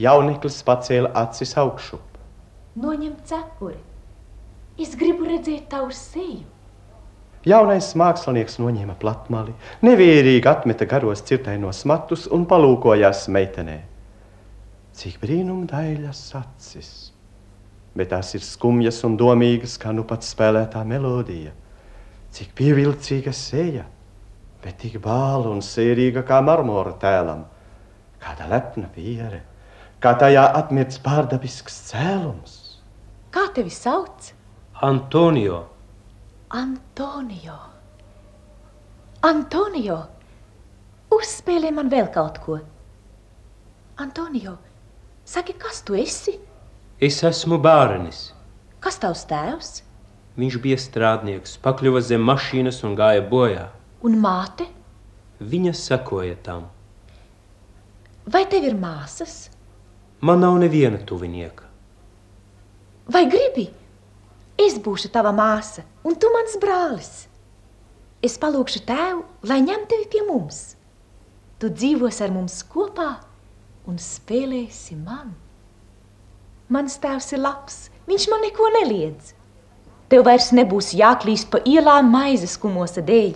Jauneklis 0.00 0.62
pacēla 0.64 1.12
acis 1.14 1.52
augšup. 1.60 2.16
noņem 2.80 3.20
cepuri. 3.28 3.76
Es 4.80 4.96
gribu 4.96 5.28
redzēt 5.28 5.68
tavu 5.68 5.92
seju. 5.92 6.48
Jaunais 7.44 7.92
mākslinieks 7.94 8.56
noņēma 8.58 8.96
platmali, 8.96 9.52
nevērīgi 9.82 10.48
atmeta 10.48 10.86
garos 10.88 11.20
cirtainos 11.20 11.84
matus 11.84 12.26
un 12.30 12.46
palūkojās 12.46 13.28
meitenē. 13.28 13.91
Cik 14.96 15.18
brīnumdaiļas 15.22 16.20
acis! 16.38 16.90
Bet 17.96 18.10
tās 18.12 18.32
ir 18.36 18.44
skumjas 18.44 19.02
un 19.08 19.18
domīgas, 19.20 19.76
kā 19.80 19.92
nu 19.92 20.04
pat 20.08 20.24
spēlētā 20.24 20.84
melodija. 20.88 21.52
Cik 22.32 22.54
pievilcīga 22.56 23.32
seja, 23.36 23.84
bet 24.64 24.78
tik 24.80 24.96
bāla 25.04 25.50
un 25.52 25.60
sērīga 25.64 26.24
kā 26.28 26.40
marmora 26.44 26.94
tēlam. 27.00 27.44
Kāda 28.22 28.48
lepna 28.48 28.88
piere, 28.94 29.42
kā 30.00 30.14
tajā 30.20 30.46
atmirts 30.60 31.00
pārdabisks 31.04 31.82
cēlums. 31.90 32.56
Kā 33.32 33.48
tevi 33.56 33.72
sauc? 33.72 34.32
Antonio, 34.82 35.66
Antonio. 36.52 37.54
Antonio, 39.24 39.96
uzspēlē 41.14 41.70
man 41.72 41.88
vēl 41.88 42.10
kaut 42.12 42.40
ko. 42.44 42.58
Antonio, 44.02 44.58
saki, 45.24 45.54
kas 45.58 45.82
tu 45.86 45.94
esi? 45.98 46.38
es 47.02 47.16
esmu 47.26 47.56
bērnis. 47.58 48.28
Kas 48.82 49.00
tavs 49.02 49.24
tēvs? 49.26 49.70
Viņš 50.38 50.56
bija 50.62 50.78
strādnieks, 50.78 51.56
pakļuva 51.64 52.02
zem 52.06 52.22
mašīnas 52.28 52.78
un 52.86 52.94
gāja 52.98 53.24
bojā. 53.26 53.64
Un 54.06 54.20
māte? 54.22 54.68
Viņa 55.42 55.72
sekoja 55.74 56.36
tam. 56.46 56.68
Vai 58.22 58.44
tev 58.46 58.68
ir 58.68 58.78
māsas? 58.78 59.50
Man 60.22 60.44
nav 60.46 60.60
neviena 60.62 61.00
tuvinieka. 61.02 61.66
Vai 63.10 63.24
gribi? 63.26 63.66
Es 64.62 64.78
būšu 64.78 65.10
tava 65.10 65.34
māsa, 65.34 65.82
un 66.06 66.14
tu 66.14 66.30
mans 66.30 66.54
brālis. 66.62 67.12
Es 68.22 68.38
palūgšu 68.38 68.84
tēvu, 68.86 69.26
lai 69.50 69.58
ņem 69.66 69.88
tevi 69.90 70.06
pie 70.14 70.22
mums. 70.28 70.76
Tu 71.58 71.66
dzīvosi 71.74 72.22
ar 72.22 72.30
mums 72.30 72.62
kopā 72.70 73.10
un 73.88 73.98
spēlēsi 73.98 74.96
man. 74.98 75.32
Mans 76.72 76.98
tēvs 77.02 77.32
ir 77.34 77.42
labs, 77.42 77.78
viņš 78.08 78.28
man 78.30 78.44
neko 78.46 78.68
neliedz. 78.78 79.34
Tev 80.12 80.26
vairs 80.28 80.50
nebūs 80.52 80.92
jāklīst 80.96 81.50
pa 81.52 81.60
ielām 81.68 82.10
maizes 82.12 82.58
kumosa 82.60 83.02
dēļ. 83.04 83.34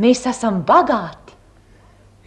Mēs 0.00 0.26
esam 0.28 0.60
bagāti. 0.68 1.34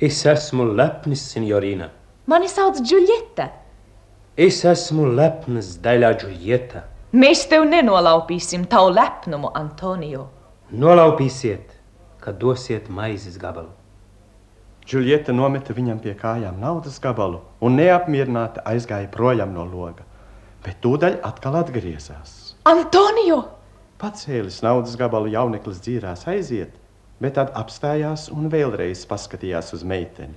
Es 0.01 0.23
esmu 0.25 0.65
lepnis, 0.73 1.21
signorīna. 1.33 1.89
Mani 2.29 2.49
sauc 2.49 2.79
Džuljeta. 2.81 3.49
Es 4.39 4.61
esmu 4.65 5.09
lepnas 5.17 5.73
daļā 5.83 6.13
Džuljeta. 6.21 6.85
Mēs 7.19 7.47
tev 7.51 7.65
nenolaupīsim 7.67 8.67
tavu 8.69 8.93
lepnumu, 8.93 9.49
Antonio. 9.57 10.27
Nolaupīsiet, 10.71 11.73
kad 12.21 12.37
dosiet 12.41 12.89
maizes 12.93 13.37
gabalu. 13.41 13.73
Džulieta 14.89 15.35
nometa 15.35 15.75
viņam 15.77 15.99
pie 16.01 16.15
kājām 16.17 16.55
naudas 16.57 16.95
gabalu 17.03 17.43
un 17.61 17.75
neapmierināta 17.77 18.63
aizgāja 18.65 19.05
projām 19.13 19.51
no 19.53 19.61
loga. 19.69 20.01
Bet 20.65 20.79
tūdaļ 20.81 21.19
atkal 21.29 21.59
atgriezās. 21.59 22.55
Antonio! 22.65 23.43
Pacēlis 24.01 24.63
naudas 24.65 24.97
gabalu 24.97 25.29
jauneklis 25.35 25.83
dzīrās 25.85 26.25
aiziet, 26.33 26.73
bet 27.21 27.37
tad 27.37 27.53
apstājās 27.59 28.31
un 28.33 28.49
vēlreiz 28.49 29.05
paskatījās 29.05 29.75
uz 29.77 29.85
meiteni. 29.85 30.33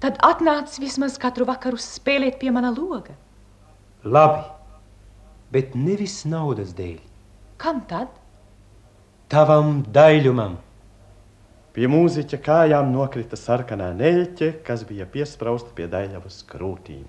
Tad 0.00 0.16
atnāc 0.24 0.80
vismaz 0.80 1.20
katru 1.20 1.44
vakaru 1.44 1.76
spēlēt 1.76 2.40
pie 2.40 2.48
mana 2.54 2.72
loga. 2.72 3.12
Labi, 4.08 4.40
bet 5.52 5.76
nevis 5.76 6.22
naudas 6.24 6.72
dēļ. 6.78 6.96
Kam 7.60 7.84
tad? 7.92 8.08
Tavam 9.28 9.82
daļumam. 9.92 10.62
Pie 11.74 11.88
mūziķa 11.90 12.38
kājām 12.38 12.92
nokrita 12.94 13.34
sarkanā 13.34 13.88
neļķe, 13.98 14.52
kas 14.66 14.84
bija 14.86 15.08
piesprausta 15.10 15.72
pie 15.74 15.88
daļavas 15.90 16.36
krūtīm. 16.46 17.08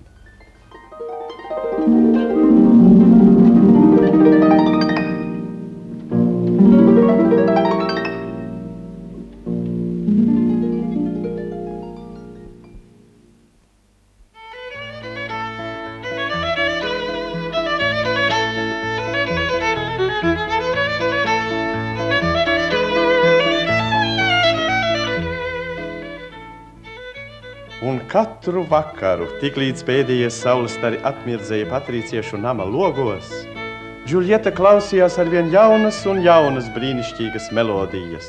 Katru 28.16 28.62
vakaru, 28.70 29.26
tiklīdz 29.42 29.82
pēdējie 29.84 30.30
saules 30.32 30.78
stari 30.78 30.96
atmirdzēja 31.04 31.68
patriciešu 31.68 32.40
nama 32.40 32.64
logos, 32.64 33.28
Džulieta 34.06 34.52
klausījās 34.54 35.16
ar 35.18 35.28
vien 35.32 35.48
jaunas 35.50 35.98
un 36.06 36.20
jaunas 36.22 36.68
brīnišķīgas 36.76 37.50
melodijas. 37.58 38.28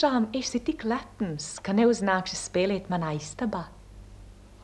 Tiešām 0.00 0.30
esi 0.32 0.56
tik 0.64 0.80
lepns, 0.88 1.58
ka 1.60 1.74
neuznāksi 1.76 2.32
spēlēt 2.32 2.86
manā 2.88 3.10
istabā? 3.18 3.66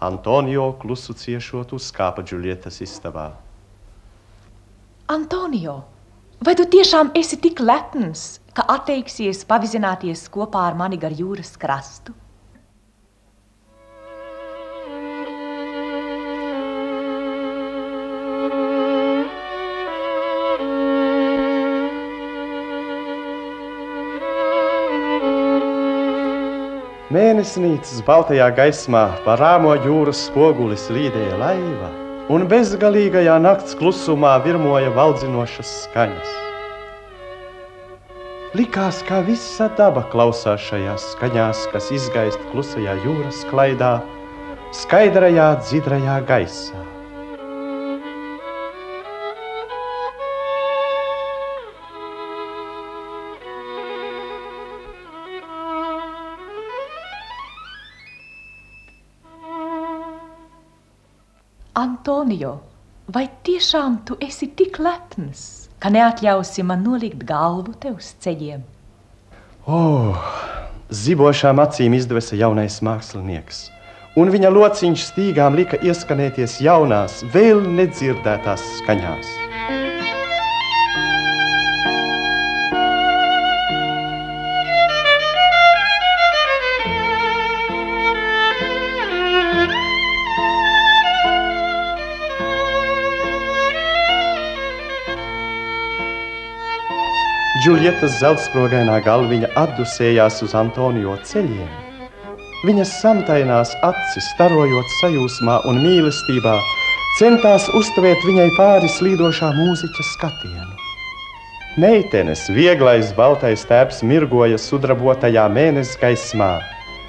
Antonio 0.00 0.70
klusu 0.80 1.12
ciešot 1.12 1.74
uzkāpa 1.76 2.24
Džulietas 2.24 2.80
istabā. 2.80 3.34
Antonio, 5.12 5.82
vai 6.40 6.54
tu 6.56 6.64
tiešām 6.64 7.12
esi 7.20 7.36
tik 7.36 7.60
lepns, 7.60 8.40
ka 8.56 8.64
atteiksies 8.78 9.44
pavizināties 9.44 10.24
kopā 10.32 10.70
ar 10.70 10.80
mani 10.80 10.96
gar 10.96 11.12
jūras 11.12 11.52
krastu? 11.60 12.16
Mēnesnīcas 27.06 28.00
baltajā 28.02 28.48
gaismā 28.50 29.04
par 29.22 29.38
rāmo 29.38 29.76
jūras 29.78 30.24
spoguli 30.26 30.74
slīdēja 30.74 31.36
laiva, 31.38 31.90
un 32.34 32.48
bezgalīgajā 32.50 33.36
nakts 33.44 33.76
klusumā 33.78 34.32
virmoja 34.42 34.90
valdzinošas 34.96 35.70
skaņas. 35.84 36.32
Likās, 38.58 39.04
ka 39.06 39.20
visa 39.22 39.68
daba 39.78 40.02
klausās 40.10 40.66
šajās 40.66 41.06
skaņās, 41.12 41.62
kas 41.70 41.92
izgaist 41.94 42.42
klusajā 42.50 42.98
jūras 43.06 43.44
klaidā, 43.52 43.92
skaidrajā, 44.74 45.52
dzidrajā 45.62 46.18
gaisā. 46.26 46.85
Antonio, 62.06 62.60
vai 63.10 63.24
tiešām 63.42 63.96
tu 64.06 64.14
esi 64.22 64.46
tik 64.54 64.76
lepns, 64.78 65.40
ka 65.82 65.90
neatļausi 65.90 66.62
man 66.62 66.84
nolikt 66.86 67.24
galvu 67.26 67.74
tev 67.82 67.96
uz 67.98 68.12
ceļiem? 68.22 68.60
Oh, 69.66 70.14
zibošām 70.86 71.58
acīm 71.64 71.96
izdevesa 71.98 72.38
jaunais 72.38 72.78
mākslinieks, 72.78 73.64
un 74.22 74.30
viņa 74.30 74.54
lociņš 74.54 75.08
stīgām 75.08 75.58
lika 75.58 75.82
ieskanēties 75.82 76.60
jaunās, 76.62 77.24
vēl 77.34 77.66
nedzirdētās 77.74 78.70
skaņās. 78.84 79.55
Džulietas 97.66 98.20
zeltsprogainā 98.20 99.00
galviņa 99.02 99.48
atdusējās 99.58 100.36
uz 100.44 100.52
Antonio 100.54 101.16
ceļiem. 101.26 101.70
Viņas 102.62 102.92
samtainās 103.00 103.72
acis, 103.82 104.28
starojot 104.36 104.92
sajūsmā 105.00 105.56
un 105.66 105.80
mīlestībā, 105.82 106.52
centās 107.18 107.66
uztvert 107.74 108.22
viņai 108.22 108.44
pāri 108.54 108.90
slīdošā 108.98 109.48
mūziķa 109.56 110.06
skatienu. 110.12 110.76
Meitenes 111.82 112.44
vieglais 112.54 113.10
baltais 113.18 113.66
tēps 113.66 113.98
mirgoja 114.06 114.62
sudrabotajā 114.62 115.48
mēnesis 115.56 115.98
gaismā. 116.04 116.52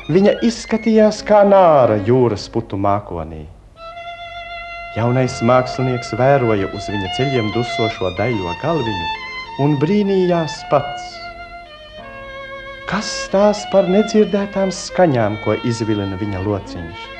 Viņa 0.09 0.39
izskatījās 0.49 1.21
kā 1.29 1.43
nāra 1.45 1.99
jūras 2.09 2.49
putu 2.49 2.81
mākonī. 2.81 3.43
Jaunais 4.97 5.37
mākslinieks 5.45 6.17
vēroja 6.17 6.73
uz 6.73 6.89
viņa 6.89 7.13
ceļiem 7.19 7.53
dusošo 7.53 8.15
daļo 8.17 8.57
galviņu 8.65 9.26
un 9.63 9.77
brīnījās 9.81 10.59
pats. 10.71 11.05
Kas 12.87 13.09
tās 13.33 13.65
par 13.73 13.89
nedzirdētām 13.91 14.71
skaņām, 14.71 15.41
ko 15.43 15.57
izvilina 15.67 16.19
viņa 16.21 16.43
lociņš? 16.45 17.16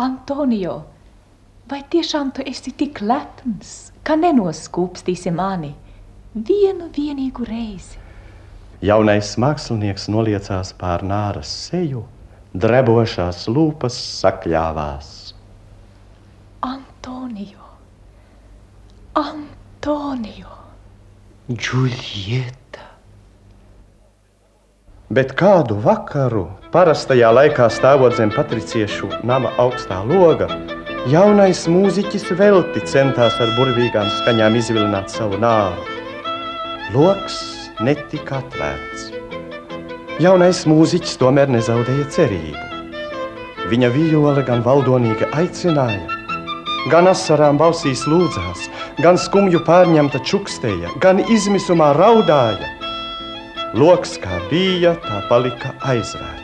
Antonio, 0.00 0.78
vai 1.68 1.82
tiešām 1.92 2.30
tu 2.32 2.44
esi 2.48 2.72
tik 2.72 3.02
lepns, 3.04 3.90
ka 4.00 4.14
nenoskūpstīsi 4.16 5.32
mani 5.34 5.74
vienu 6.32 6.86
vienīgu 6.94 7.44
reizi? 7.44 7.98
Jaunais 8.80 9.34
mākslinieks 9.36 10.08
noliecās 10.08 10.70
pār 10.80 11.04
nāras 11.04 11.50
seju, 11.66 12.06
drebošās 12.56 13.42
lūpas 13.52 13.98
sakļāvās. 14.22 15.10
Antonio, 16.70 17.68
Antonio! 19.20 20.56
Džuljeta! 21.52 22.59
Bet 25.10 25.32
kādu 25.34 25.74
vakaru, 25.82 26.44
parastajā 26.70 27.32
laikā 27.34 27.64
stāvot 27.74 28.14
zem 28.14 28.30
patriciešu 28.30 29.08
nama 29.26 29.50
augstā 29.58 29.96
loga, 30.06 30.46
jaunais 31.10 31.64
mūziķis 31.66 32.28
velti 32.38 32.84
centās 32.86 33.40
ar 33.42 33.50
burvīgām 33.56 34.06
skaņām 34.20 34.60
izvilināt 34.62 35.10
savu 35.10 35.40
nāru. 35.42 35.82
Loks 36.94 37.40
netika 37.82 38.38
atvērts. 38.38 39.10
Jaunais 40.22 40.62
mūziķis 40.70 41.18
tomēr 41.18 41.50
nezaudēja 41.58 42.06
cerību. 42.14 42.66
Viņa 43.66 43.90
vijole 43.98 44.46
gan 44.46 44.62
valdonīgi 44.62 45.26
aicināja, 45.34 46.06
gan 46.94 47.10
asarām 47.10 47.58
balsīs 47.58 48.06
lūdzās, 48.06 48.68
gan 49.02 49.18
skumju 49.18 49.66
pārņemta 49.66 50.22
čukstēja, 50.22 50.94
gan 51.02 51.26
izmisumā 51.26 51.96
raudāja. 51.98 52.76
Loks 53.70 54.16
kā 54.18 54.40
bija, 54.50 54.96
tā 55.04 55.20
palika 55.28 55.70
aizvērts. 55.86 56.39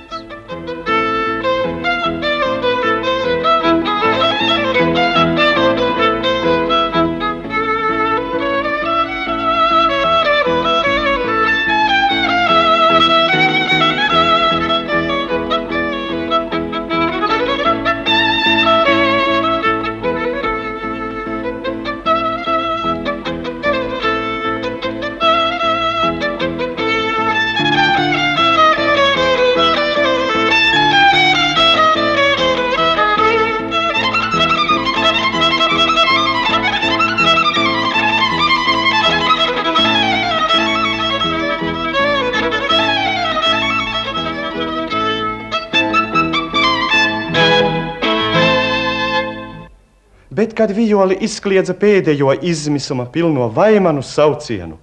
Kad 50.57 50.73
vijoli 50.75 51.19
izkliedza 51.27 51.75
pēdējo 51.77 52.33
izmisuma 52.42 53.07
pilno 53.12 53.49
vaimanu 53.53 54.03
saucienu, 54.05 54.79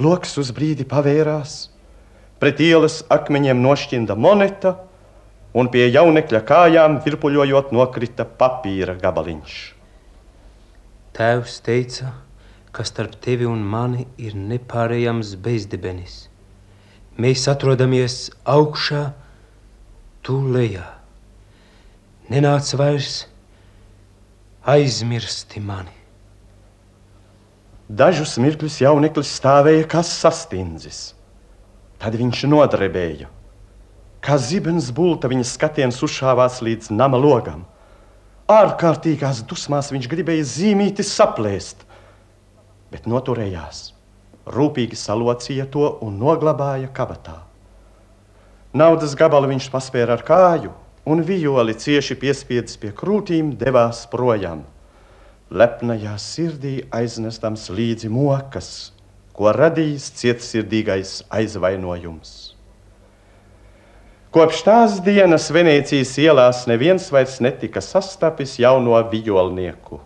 loks 0.00 0.36
uz 0.40 0.52
brīdi 0.54 0.86
pavērās, 0.88 1.68
pret 2.40 2.60
ielas 2.62 3.02
akmeņiem 3.12 3.60
nošķinda 3.62 4.16
monēta, 4.18 4.76
un 5.58 5.70
pie 5.72 5.88
jaunekļa 5.88 6.40
kājām 6.46 6.98
virpuļojot 7.04 7.72
nokrita 7.74 8.26
papīra 8.38 8.94
gabaliņš. 9.00 9.56
Tēvs 11.18 11.56
teica, 11.66 12.12
ka 12.70 12.84
starp 12.86 13.16
tevi 13.24 13.48
un 13.48 13.64
mani 13.66 14.06
ir 14.22 14.36
nepārējams 14.38 15.32
bezdibenis. 15.42 16.28
Mēs 17.18 17.48
atrodamies 17.50 18.28
augšā, 18.46 19.08
tu 20.22 20.36
lejā. 20.54 20.84
Nenāc 22.30 22.70
vairs, 22.78 23.24
aizmirsti 24.68 25.62
mani. 25.64 25.94
Dažus 27.88 28.34
mirkļus 28.36 28.82
jauneklis 28.82 29.30
stāvēja 29.38 29.86
kā 29.88 30.02
sastindzis. 30.04 31.14
Tad 31.98 32.18
viņš 32.20 32.42
nodarbēja. 32.52 33.30
Kā 34.20 34.36
zibens 34.36 34.90
bulta 34.92 35.30
viņa 35.30 35.46
skatiens 35.48 36.02
uzšāvās 36.04 36.60
līdz 36.66 36.90
nama 36.92 37.16
logam. 37.16 37.64
Ārkārtīgās 38.48 39.40
dusmās 39.48 39.88
viņš 39.92 40.08
gribēja 40.10 40.44
zīmīti 40.50 41.04
saplēst, 41.06 41.86
bet 42.92 43.08
noturējās. 43.08 43.94
Rūpīgi 44.48 44.96
salocīja 44.96 45.68
to 45.72 45.94
un 46.04 46.20
noglabāja 46.20 46.92
kabatā. 46.92 47.38
Naudas 48.76 49.16
gabalu 49.16 49.48
viņš 49.54 49.70
paspēra 49.72 50.16
ar 50.18 50.24
kāju, 50.28 50.74
un 51.08 51.24
vijoli 51.24 51.74
cieši 51.80 52.18
piespiedis 52.20 52.76
pie 52.80 52.92
krūtīm 52.96 53.54
devās 53.60 54.04
projām 54.12 54.66
lepnajā 55.48 56.12
sirdī 56.20 56.74
aiznestams 56.92 57.68
līdzi 57.72 58.10
mokas, 58.12 58.92
ko 59.32 59.52
radījis 59.54 60.10
cietsirdīgais 60.20 61.12
aizvainojums. 61.32 62.34
Kopš 64.34 64.60
tās 64.66 64.98
dienas 65.00 65.48
Venecijas 65.54 66.12
ielās 66.20 66.66
neviens 66.68 67.06
vairs 67.12 67.38
netika 67.40 67.80
sastapis 67.80 68.58
jauno 68.60 68.98
vijolnieku. 69.08 70.02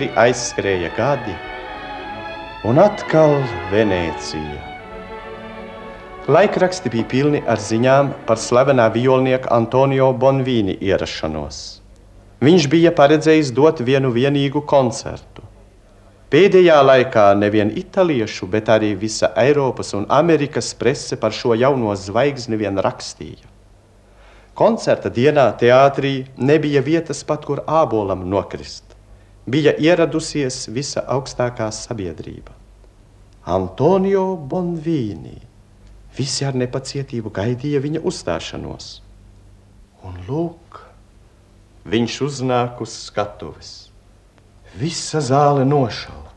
Ātri 0.00 0.16
aizskrēja 0.16 0.88
gadi, 0.96 1.34
un 2.64 2.78
atkal 2.80 3.34
Venecija. 3.68 4.56
Laikraksti 6.24 6.88
bija 6.88 7.04
pilni 7.04 7.42
ar 7.44 7.60
ziņām 7.60 8.08
par 8.24 8.38
slavenā 8.40 8.86
violnieka 8.94 9.50
Antonio 9.52 10.14
Bonvīni 10.14 10.78
ierašanos. 10.80 11.82
Viņš 12.40 12.68
bija 12.72 12.94
paredzējis 12.96 13.52
dot 13.52 13.82
vienu 13.84 14.08
vienīgu 14.10 14.64
koncertu. 14.64 15.44
Pēdējā 16.32 16.80
laikā 16.80 17.34
nevien 17.36 17.68
itāliešu, 17.76 18.48
bet 18.48 18.70
arī 18.72 18.94
visa 18.96 19.34
Eiropas 19.36 19.92
un 19.92 20.06
Amerikas 20.08 20.72
prese 20.72 21.18
par 21.20 21.36
šo 21.36 21.52
jauno 21.52 21.92
zvaigzni 21.92 22.56
vien 22.56 22.80
rakstīja. 22.80 23.44
Koncerta 24.54 25.10
dienā 25.12 25.50
teātrī 25.60 26.22
nebija 26.38 26.80
vietas 26.80 27.20
pat, 27.24 27.44
kur 27.44 27.60
ābolam 27.66 28.24
nokrist 28.24 28.89
bija 29.50 29.74
ieradusies 29.78 30.68
visa 30.70 31.02
augstākā 31.10 31.68
sabiedrība. 31.74 32.54
Antonio 33.50 34.36
Bonvīni. 34.36 35.38
Visi 36.16 36.44
ar 36.44 36.56
nepacietību 36.58 37.32
gaidīja 37.34 37.80
viņa 37.82 38.02
uzstāšanos. 38.06 38.88
Un 40.06 40.16
lūk, 40.28 40.80
viņš 41.90 42.16
uznāk 42.26 42.82
uz 42.84 42.94
skatuves. 43.08 43.72
Visa 44.78 45.22
zāle 45.24 45.64
nošauta. 45.66 46.29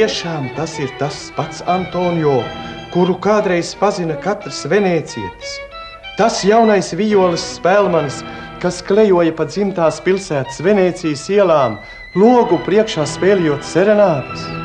Tiešām 0.00 0.46
tas 0.56 0.78
ir 0.80 0.88
tas 0.96 1.16
pats 1.36 1.58
Antonio, 1.68 2.38
kuru 2.94 3.18
kādreiz 3.20 3.74
pazina 3.76 4.14
katrs 4.24 4.62
venecietis. 4.72 5.58
Tas 6.16 6.38
jaunais 6.44 6.88
violas 6.96 7.44
spēlmanis, 7.58 8.22
kas 8.64 8.80
klejoja 8.88 9.34
pa 9.36 9.44
dzimtās 9.50 10.00
pilsētas 10.06 10.62
Venecijas 10.64 11.26
ielām, 11.36 11.76
logu 12.16 12.62
priekšā 12.64 13.04
spēlējot 13.12 13.66
serenādes. 13.74 14.59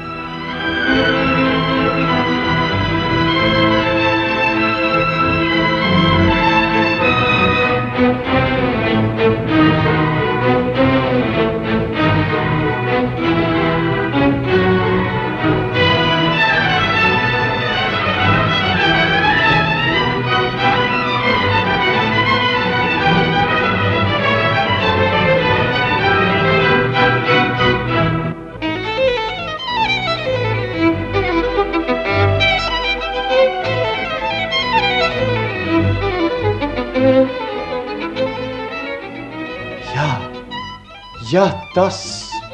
Jā, 41.35 41.49
tas 41.75 41.97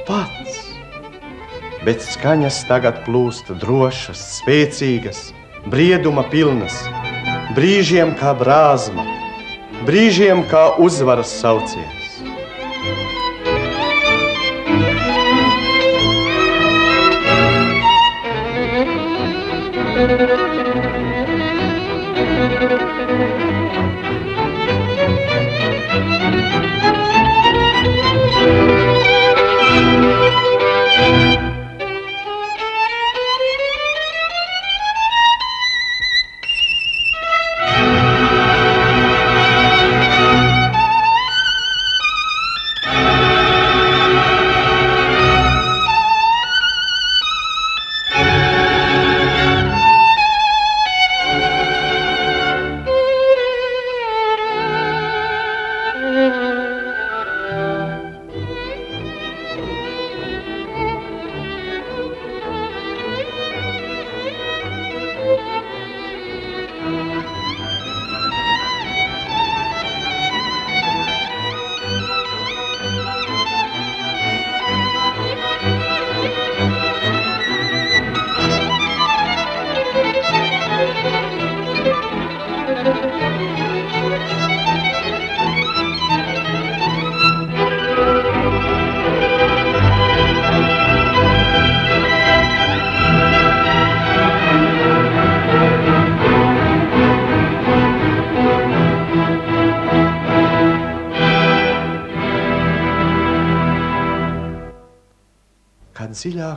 pats. 0.07 0.55
Bet 1.85 2.01
skaņas 2.01 2.63
tagad 2.65 3.03
plūst 3.05 3.51
drošas, 3.61 4.23
spēcīgas, 4.39 5.19
brieduma 5.69 6.23
pilnas, 6.33 6.79
brīžiem 7.53 8.15
kā 8.17 8.33
brāzma, 8.39 9.05
brīžiem 9.85 10.41
kā 10.49 10.63
uzvaras 10.81 11.29
sauciens. 11.43 12.00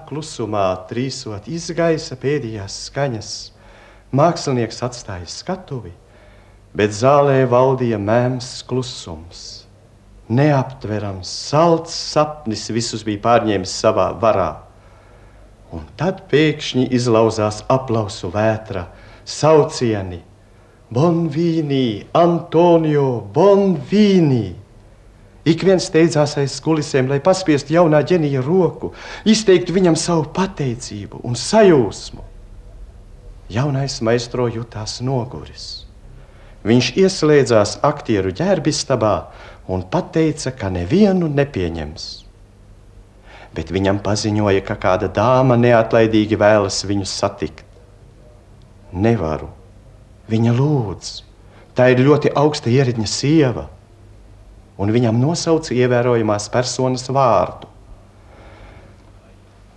Klusumā, 0.09 0.67
trīsot 0.89 1.49
izgaisa 1.51 2.17
pēdējās 2.21 2.79
skaņas, 2.89 3.31
mākslinieks 4.15 4.83
atstāja 4.87 5.29
skatuvi, 5.31 5.93
bet 6.75 6.95
zālē 6.95 7.45
valdīja 7.51 7.99
mēms 8.03 8.63
klusums. 8.69 9.45
Neaptverams, 10.29 11.29
salds 11.29 11.93
sapnis 11.93 12.67
visus 12.73 13.05
bija 13.05 13.21
pārņēmis 13.27 13.75
savā 13.85 14.09
varā. 14.21 14.51
Un 15.75 15.85
tad 16.01 16.25
pēkšņi 16.31 16.87
izlauzās 16.97 17.61
aplausu 17.69 18.31
vētra, 18.33 18.87
saucieni: 19.29 20.23
Bonvīnī, 20.95 22.07
Antonio, 22.17 23.09
Bonvīnī! 23.35 24.64
Ik 25.45 25.61
viens 25.61 25.85
steidzās 25.91 26.39
aiz 26.41 26.57
kulisēm, 26.65 27.11
lai 27.13 27.19
paspiestu 27.21 27.75
jaunā 27.77 28.01
ģenija 28.09 28.41
roku, 28.45 28.95
izteiktu 29.29 29.75
viņam 29.77 29.97
savu 30.01 30.25
pateicību 30.33 31.21
un 31.29 31.37
sajūsmu. 31.37 32.25
Jaunais 33.53 33.99
maistro 34.01 34.47
jutās 34.49 35.03
noguris. 35.05 35.85
Viņš 36.65 36.95
ieslēdzās 36.97 37.77
aktieru 37.85 38.33
ģērbistabā 38.33 39.15
un 39.69 39.85
teica, 39.85 40.51
ka 40.57 40.73
nevienu 40.73 41.29
nepieņems. 41.29 42.07
Bet 43.55 43.69
viņam 43.69 44.01
paziņoja, 44.01 44.65
ka 44.65 44.79
kāda 44.81 45.13
dāma 45.13 45.61
neatlaidīgi 45.61 46.41
vēlas 46.41 46.81
viņu 46.89 47.05
satikt. 47.05 47.61
Nevaru. 48.97 49.53
Viņa 50.33 50.57
lūdz. 50.57 51.15
Tā 51.77 51.93
ir 51.93 52.01
ļoti 52.01 52.33
augsta 52.33 52.73
ierīdņa 52.73 53.07
sieva 53.07 53.69
un 54.79 54.91
viņam 54.95 55.21
nosauca 55.23 55.75
ievērojamās 55.75 56.51
personas 56.53 57.09
vārdu. 57.11 57.71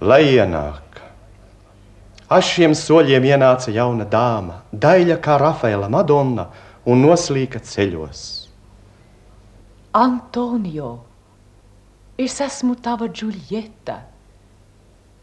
Lai 0.02 0.24
ienāk, 0.30 0.88
Ar 2.28 2.44
šiem 2.44 2.74
soļiem 2.76 3.24
ienāca 3.24 3.72
jauna 3.72 4.04
dāma, 4.04 4.58
daļa 4.76 5.16
kā 5.24 5.38
Rafaela 5.40 5.88
Madonna, 5.88 6.50
un 6.84 7.00
noslīka 7.06 7.62
ceļos. 7.64 8.24
Antonio, 9.96 10.90
es 12.20 12.36
esmu 12.44 12.76
tava 12.84 13.08
Džuljeta. 13.08 14.02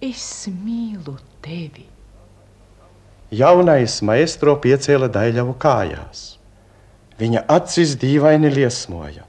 Es 0.00 0.46
mīlu 0.48 1.18
tevi. 1.44 1.84
Jaunais 3.34 3.98
maestro 4.04 4.56
piecēla 4.64 5.10
daļavu 5.12 5.54
kājās. 5.60 6.24
Viņa 7.20 7.44
acis 7.52 7.94
dīvaini 8.00 8.48
liesmoja. 8.52 9.28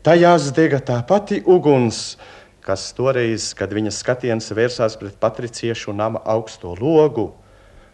Tajās 0.00 0.46
dega 0.56 0.78
tā 0.80 0.94
pati 1.04 1.42
uguns, 1.44 2.14
kas 2.64 2.86
toreiz, 2.96 3.50
kad 3.52 3.68
viņa 3.76 3.90
skatiens 3.92 4.46
vērsās 4.56 4.96
pret 4.96 5.18
patriciešu 5.20 5.92
nama 5.92 6.22
augsto 6.24 6.72
logu, 6.78 7.26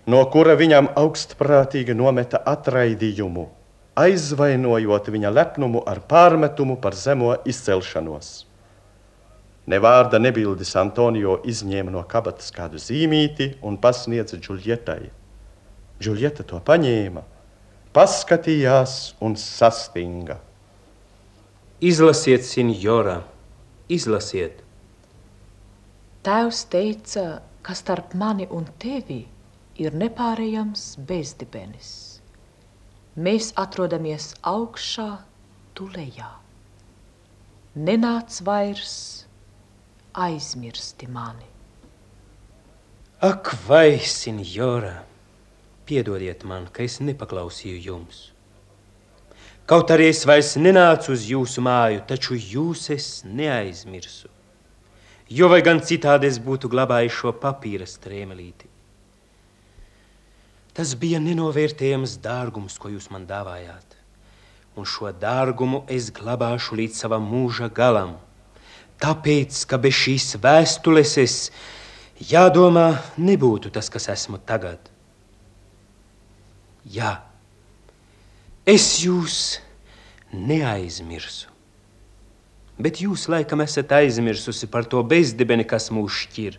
no 0.06 0.20
kura 0.30 0.54
viņam 0.54 0.92
augstprātīgi 1.02 1.96
nometa 1.98 2.38
atraidījumu, 2.46 3.48
aizvainojot 3.98 5.10
viņa 5.16 5.34
lepnumu 5.34 5.82
ar 5.82 6.04
pārmetumu 6.06 6.78
par 6.78 6.94
zemo 6.94 7.34
izcelšanos. 7.42 8.46
Ne 9.66 9.82
vārda 9.82 10.22
nebildis 10.22 10.76
Antonio 10.78 11.40
izņēma 11.42 11.90
no 11.90 12.06
kabatas 12.06 12.54
kādu 12.54 12.78
zīmīti 12.78 13.56
un 13.66 13.82
pasniedza 13.82 14.38
Džuljetai. 14.38 15.08
Džuljeta 15.98 16.46
to 16.46 16.62
paņēma, 16.62 17.26
paskatījās 17.90 19.16
un 19.18 19.34
sastinga. 19.34 20.38
Izlasiet, 21.76 22.40
senjora, 22.40 23.18
izlasiet. 23.92 24.62
Tēvs 26.24 26.62
teica, 26.72 27.24
ka 27.60 27.74
starp 27.76 28.14
mani 28.16 28.46
un 28.48 28.64
tevi 28.80 29.18
ir 29.76 29.92
nepārējams 29.92 30.94
bezdibenis. 31.04 31.90
Mēs 33.20 33.50
atrodamies 33.60 34.30
augšā, 34.40 35.10
tu 35.76 35.90
lejā. 35.92 36.30
Nenāc 37.76 38.40
vairs, 38.48 39.26
aizmirsti 40.16 41.10
mani. 41.12 41.44
Ak, 43.20 43.52
vai, 43.68 43.98
senjora, 44.00 45.02
piedodiet 45.84 46.48
man, 46.48 46.70
ka 46.72 46.88
es 46.88 47.02
nepaklausīju 47.04 47.84
jums. 47.84 48.30
Kaut 49.66 49.90
arī 49.90 50.12
es 50.12 50.22
vairs 50.28 50.52
nenācu 50.62 51.10
uz 51.10 51.24
jūsu 51.26 51.62
māju, 51.66 52.04
taču 52.06 52.36
jūs 52.38 52.84
es 52.94 53.06
neaizmirsu. 53.26 54.30
Jo 55.26 55.48
vai 55.50 55.58
gan 55.66 55.80
citādi 55.82 56.28
es 56.30 56.38
būtu 56.38 56.70
glabājis 56.70 57.16
šo 57.18 57.32
papīra 57.34 57.86
strēmelīti. 57.90 58.70
Tas 60.76 60.92
bija 61.00 61.18
nenovērtējams 61.24 62.18
dārgums, 62.22 62.76
ko 62.78 62.92
jūs 62.92 63.08
man 63.10 63.26
dāvājāt. 63.26 63.96
Un 64.76 64.86
šo 64.86 65.10
dārgumu 65.10 65.82
es 65.90 66.12
glabāšu 66.14 66.76
līdz 66.78 67.02
savam 67.02 67.26
mūža 67.26 67.70
galam. 67.74 68.14
Tāpēc, 69.02 69.64
ka 69.66 69.80
bez 69.82 69.96
šīs 69.98 70.36
vēstules 70.44 71.16
es, 71.20 71.36
jādomā, 72.30 72.90
nebūtu 73.18 73.72
tas, 73.72 73.88
kas 73.90 74.06
esmu 74.14 74.38
tagad. 74.46 74.92
Jā. 76.86 77.16
Es 78.66 78.96
jūs 78.98 79.60
neaizmirsu. 80.34 81.52
Bet 82.82 82.98
jūs 82.98 83.28
laikam 83.30 83.62
esat 83.62 83.94
aizmirsusi 83.94 84.66
par 84.66 84.88
to 84.90 85.04
bezdibeni, 85.06 85.62
kas 85.62 85.86
mūs 85.94 86.24
šķir. 86.24 86.56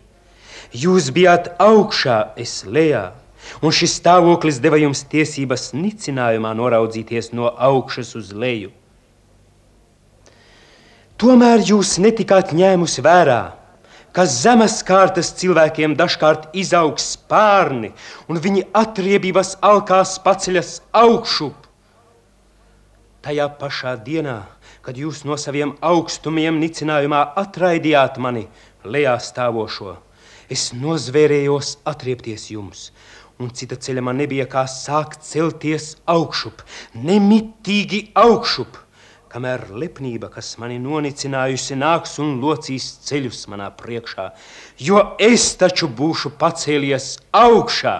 Jūs 0.72 1.10
bijāt 1.12 1.52
augšā, 1.60 2.32
es 2.40 2.62
lejā, 2.64 3.10
un 3.60 3.76
šis 3.76 3.98
stāvoklis 4.00 4.62
deva 4.64 4.80
jums 4.80 5.04
tiesības 5.12 5.74
nicinājumā 5.76 6.54
noraudzīties 6.56 7.30
no 7.36 7.52
augšas 7.52 8.16
uz 8.16 8.32
leju. 8.32 8.72
Tomēr 11.20 11.60
jūs 11.60 11.98
netikāt 12.00 12.56
ņēmusi 12.56 13.04
vērā, 13.04 13.40
ka 14.16 14.24
zemes 14.24 14.80
kārtas 14.80 15.34
cilvēkiem 15.36 15.92
dažkārt 15.98 16.54
izaug 16.56 16.96
spārni, 17.04 17.92
un 18.32 18.40
viņi 18.40 18.70
atriebības 18.72 19.58
alkās 19.60 20.16
paceļas 20.24 20.78
augšup. 20.96 21.67
Tajā 23.18 23.48
pašā 23.58 23.96
dienā, 24.06 24.44
kad 24.86 24.98
jūs 24.98 25.24
no 25.26 25.34
saviem 25.34 25.72
augstumiem 25.82 26.60
nicinājumā 26.62 27.24
atraidījāt 27.40 28.18
mani 28.22 28.44
lejā 28.86 29.16
stāvošo, 29.18 29.96
es 30.46 30.68
nozvērējos 30.70 31.72
atriepties 31.90 32.44
jums, 32.52 32.84
un 33.42 33.50
cita 33.50 33.74
ceļa 33.74 34.04
man 34.06 34.20
nebija 34.22 34.46
kā 34.50 34.62
sākt 34.70 35.26
celties 35.26 35.96
augšup, 36.06 36.62
nemitīgi 36.94 38.04
augšup, 38.22 38.78
kamēr 39.34 39.66
lepnība, 39.74 40.30
kas 40.32 40.54
mani 40.62 40.78
nonicinājusi, 40.82 41.74
nāks 41.82 42.14
un 42.22 42.38
locīs 42.42 42.86
ceļus 43.08 43.48
manā 43.50 43.72
priekšā, 43.82 44.28
jo 44.78 45.02
es 45.18 45.50
taču 45.58 45.90
būšu 45.90 46.36
pacēlies 46.38 47.16
augšā. 47.34 47.96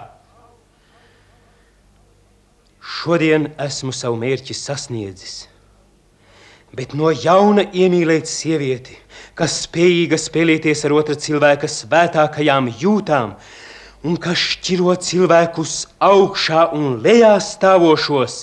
Šodien 2.88 3.50
esmu 3.60 3.92
savu 3.92 4.16
mērķi 4.20 4.56
sasniedzis. 4.56 5.36
Bet 6.72 6.94
no 6.96 7.10
jauna 7.12 7.64
iemīlēt 7.72 8.28
sievieti, 8.28 8.96
kas 9.36 9.62
spējīga 9.66 10.18
spēlēties 10.20 10.84
ar 10.88 10.94
otra 10.96 11.16
cilvēka 11.20 11.68
svētākajām 11.68 12.68
jūtām, 12.80 13.34
un 14.04 14.18
kas 14.20 14.40
šķiro 14.54 14.94
cilvēkus 15.04 15.74
augšā 16.08 16.68
un 16.76 17.00
lejā 17.04 17.34
stāvošos, 17.44 18.42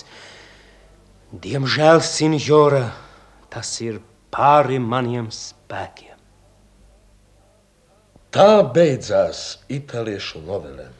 diemžēl, 1.42 2.02
senjora, 2.02 2.84
tas 3.50 3.72
ir 3.82 4.02
pāri 4.34 4.78
maniem 4.82 5.30
spēkiem. 5.32 6.14
Tā 8.36 8.50
beidzās 8.74 9.62
itāliešu 9.72 10.42
novelē. 10.44 10.90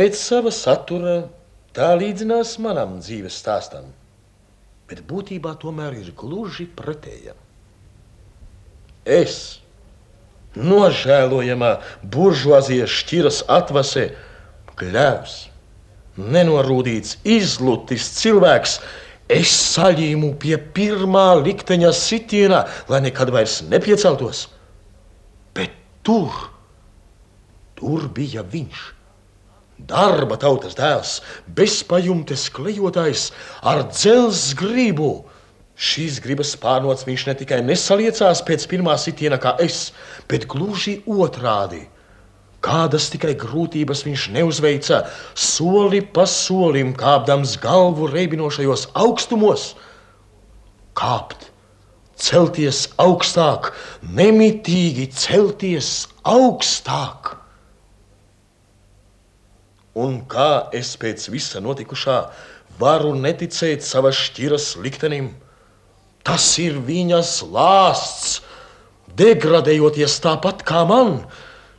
Pēc 0.00 0.16
sava 0.16 0.48
satura 0.48 1.14
tā 1.76 1.90
līdzinās 2.00 2.54
manam 2.64 2.94
dzīves 3.02 3.34
stāstam, 3.36 3.90
bet 4.88 5.02
būtībā 5.04 5.50
tomēr 5.60 5.98
ir 5.98 6.06
gluži 6.16 6.64
pretēja. 6.78 7.34
Es, 9.04 9.34
nožēlojamā 10.56 11.68
buržuāzijas 12.14 12.94
šķiras 12.94 13.40
atvase, 13.52 14.06
gļēvs, 14.80 15.34
nenorūdīts, 16.16 17.18
izlutis 17.36 18.06
cilvēks, 18.22 18.78
es 19.36 19.52
saļīmu 19.74 20.30
pie 20.40 20.54
pirmā 20.78 21.26
likteņa 21.42 21.90
sitienā, 22.00 22.62
lai 22.88 23.02
nekad 23.04 23.34
vairs 23.36 23.58
nepieceltos. 23.68 24.46
Bet 25.52 25.76
tur, 26.08 26.40
tur 27.76 28.08
bija 28.16 28.46
viņš 28.56 28.88
darba 29.88 30.36
tautas 30.40 30.76
dēls, 30.78 31.18
bezpajumtes 31.56 32.48
klejotājs 32.54 33.30
ar 33.62 33.86
dzelzs 33.90 34.54
gribu, 34.58 35.12
Šīs 35.80 36.18
gribas 36.20 36.50
pārnots 36.60 37.06
viņš 37.08 37.22
ne 37.24 37.34
tikai 37.40 37.62
nesaliecās 37.64 38.42
pēc 38.44 38.66
pirmā 38.68 38.98
sitiena 39.00 39.38
kā 39.40 39.54
es, 39.64 39.94
bet 40.28 40.44
gluži 40.52 40.98
otrādi. 41.08 41.86
Kādas 42.60 43.06
tikai 43.08 43.32
grūtības 43.40 44.04
viņš 44.04 44.26
neuzveica, 44.34 44.98
soli 45.32 46.02
pa 46.04 46.26
solim 46.28 46.92
kāpdams 46.92 47.56
galvu 47.62 48.10
reibinošajos 48.12 48.90
augstumos. 48.92 49.70
Kāpt, 51.00 51.48
celties 52.20 52.84
augstāk, 53.00 53.72
nemitīgi 54.04 55.08
celties 55.16 56.10
augstāk. 56.28 57.39
Un 60.00 60.20
kā 60.30 60.70
es 60.76 60.94
pēc 61.00 61.26
visa 61.32 61.60
notikušā 61.62 62.18
varu 62.80 63.12
neticēt 63.18 63.84
savas 63.84 64.16
šķiras 64.16 64.72
liktenim? 64.80 65.32
Tas 66.24 66.46
ir 66.60 66.78
viņas 66.84 67.38
lāsts, 67.52 68.40
degradējoties 69.16 70.18
tāpat 70.24 70.64
kā 70.68 70.84
man. 70.88 71.20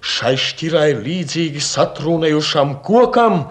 Šai 0.02 0.34
šķirai 0.42 0.90
līdzīgi 0.98 1.62
satrūnējušam 1.62 2.80
kokam 2.86 3.44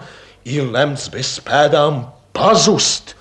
ir 0.43 0.67
lemts 0.73 1.07
bez 1.13 1.37
pēdām 1.47 2.03
pazust, 2.35 3.15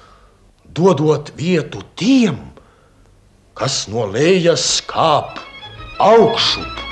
dodot 0.75 1.31
vietu 1.39 1.83
tiem, 1.99 2.39
kas 3.55 3.85
no 3.93 4.07
lejas 4.11 4.81
kāp 4.91 5.39
augšup. 6.03 6.90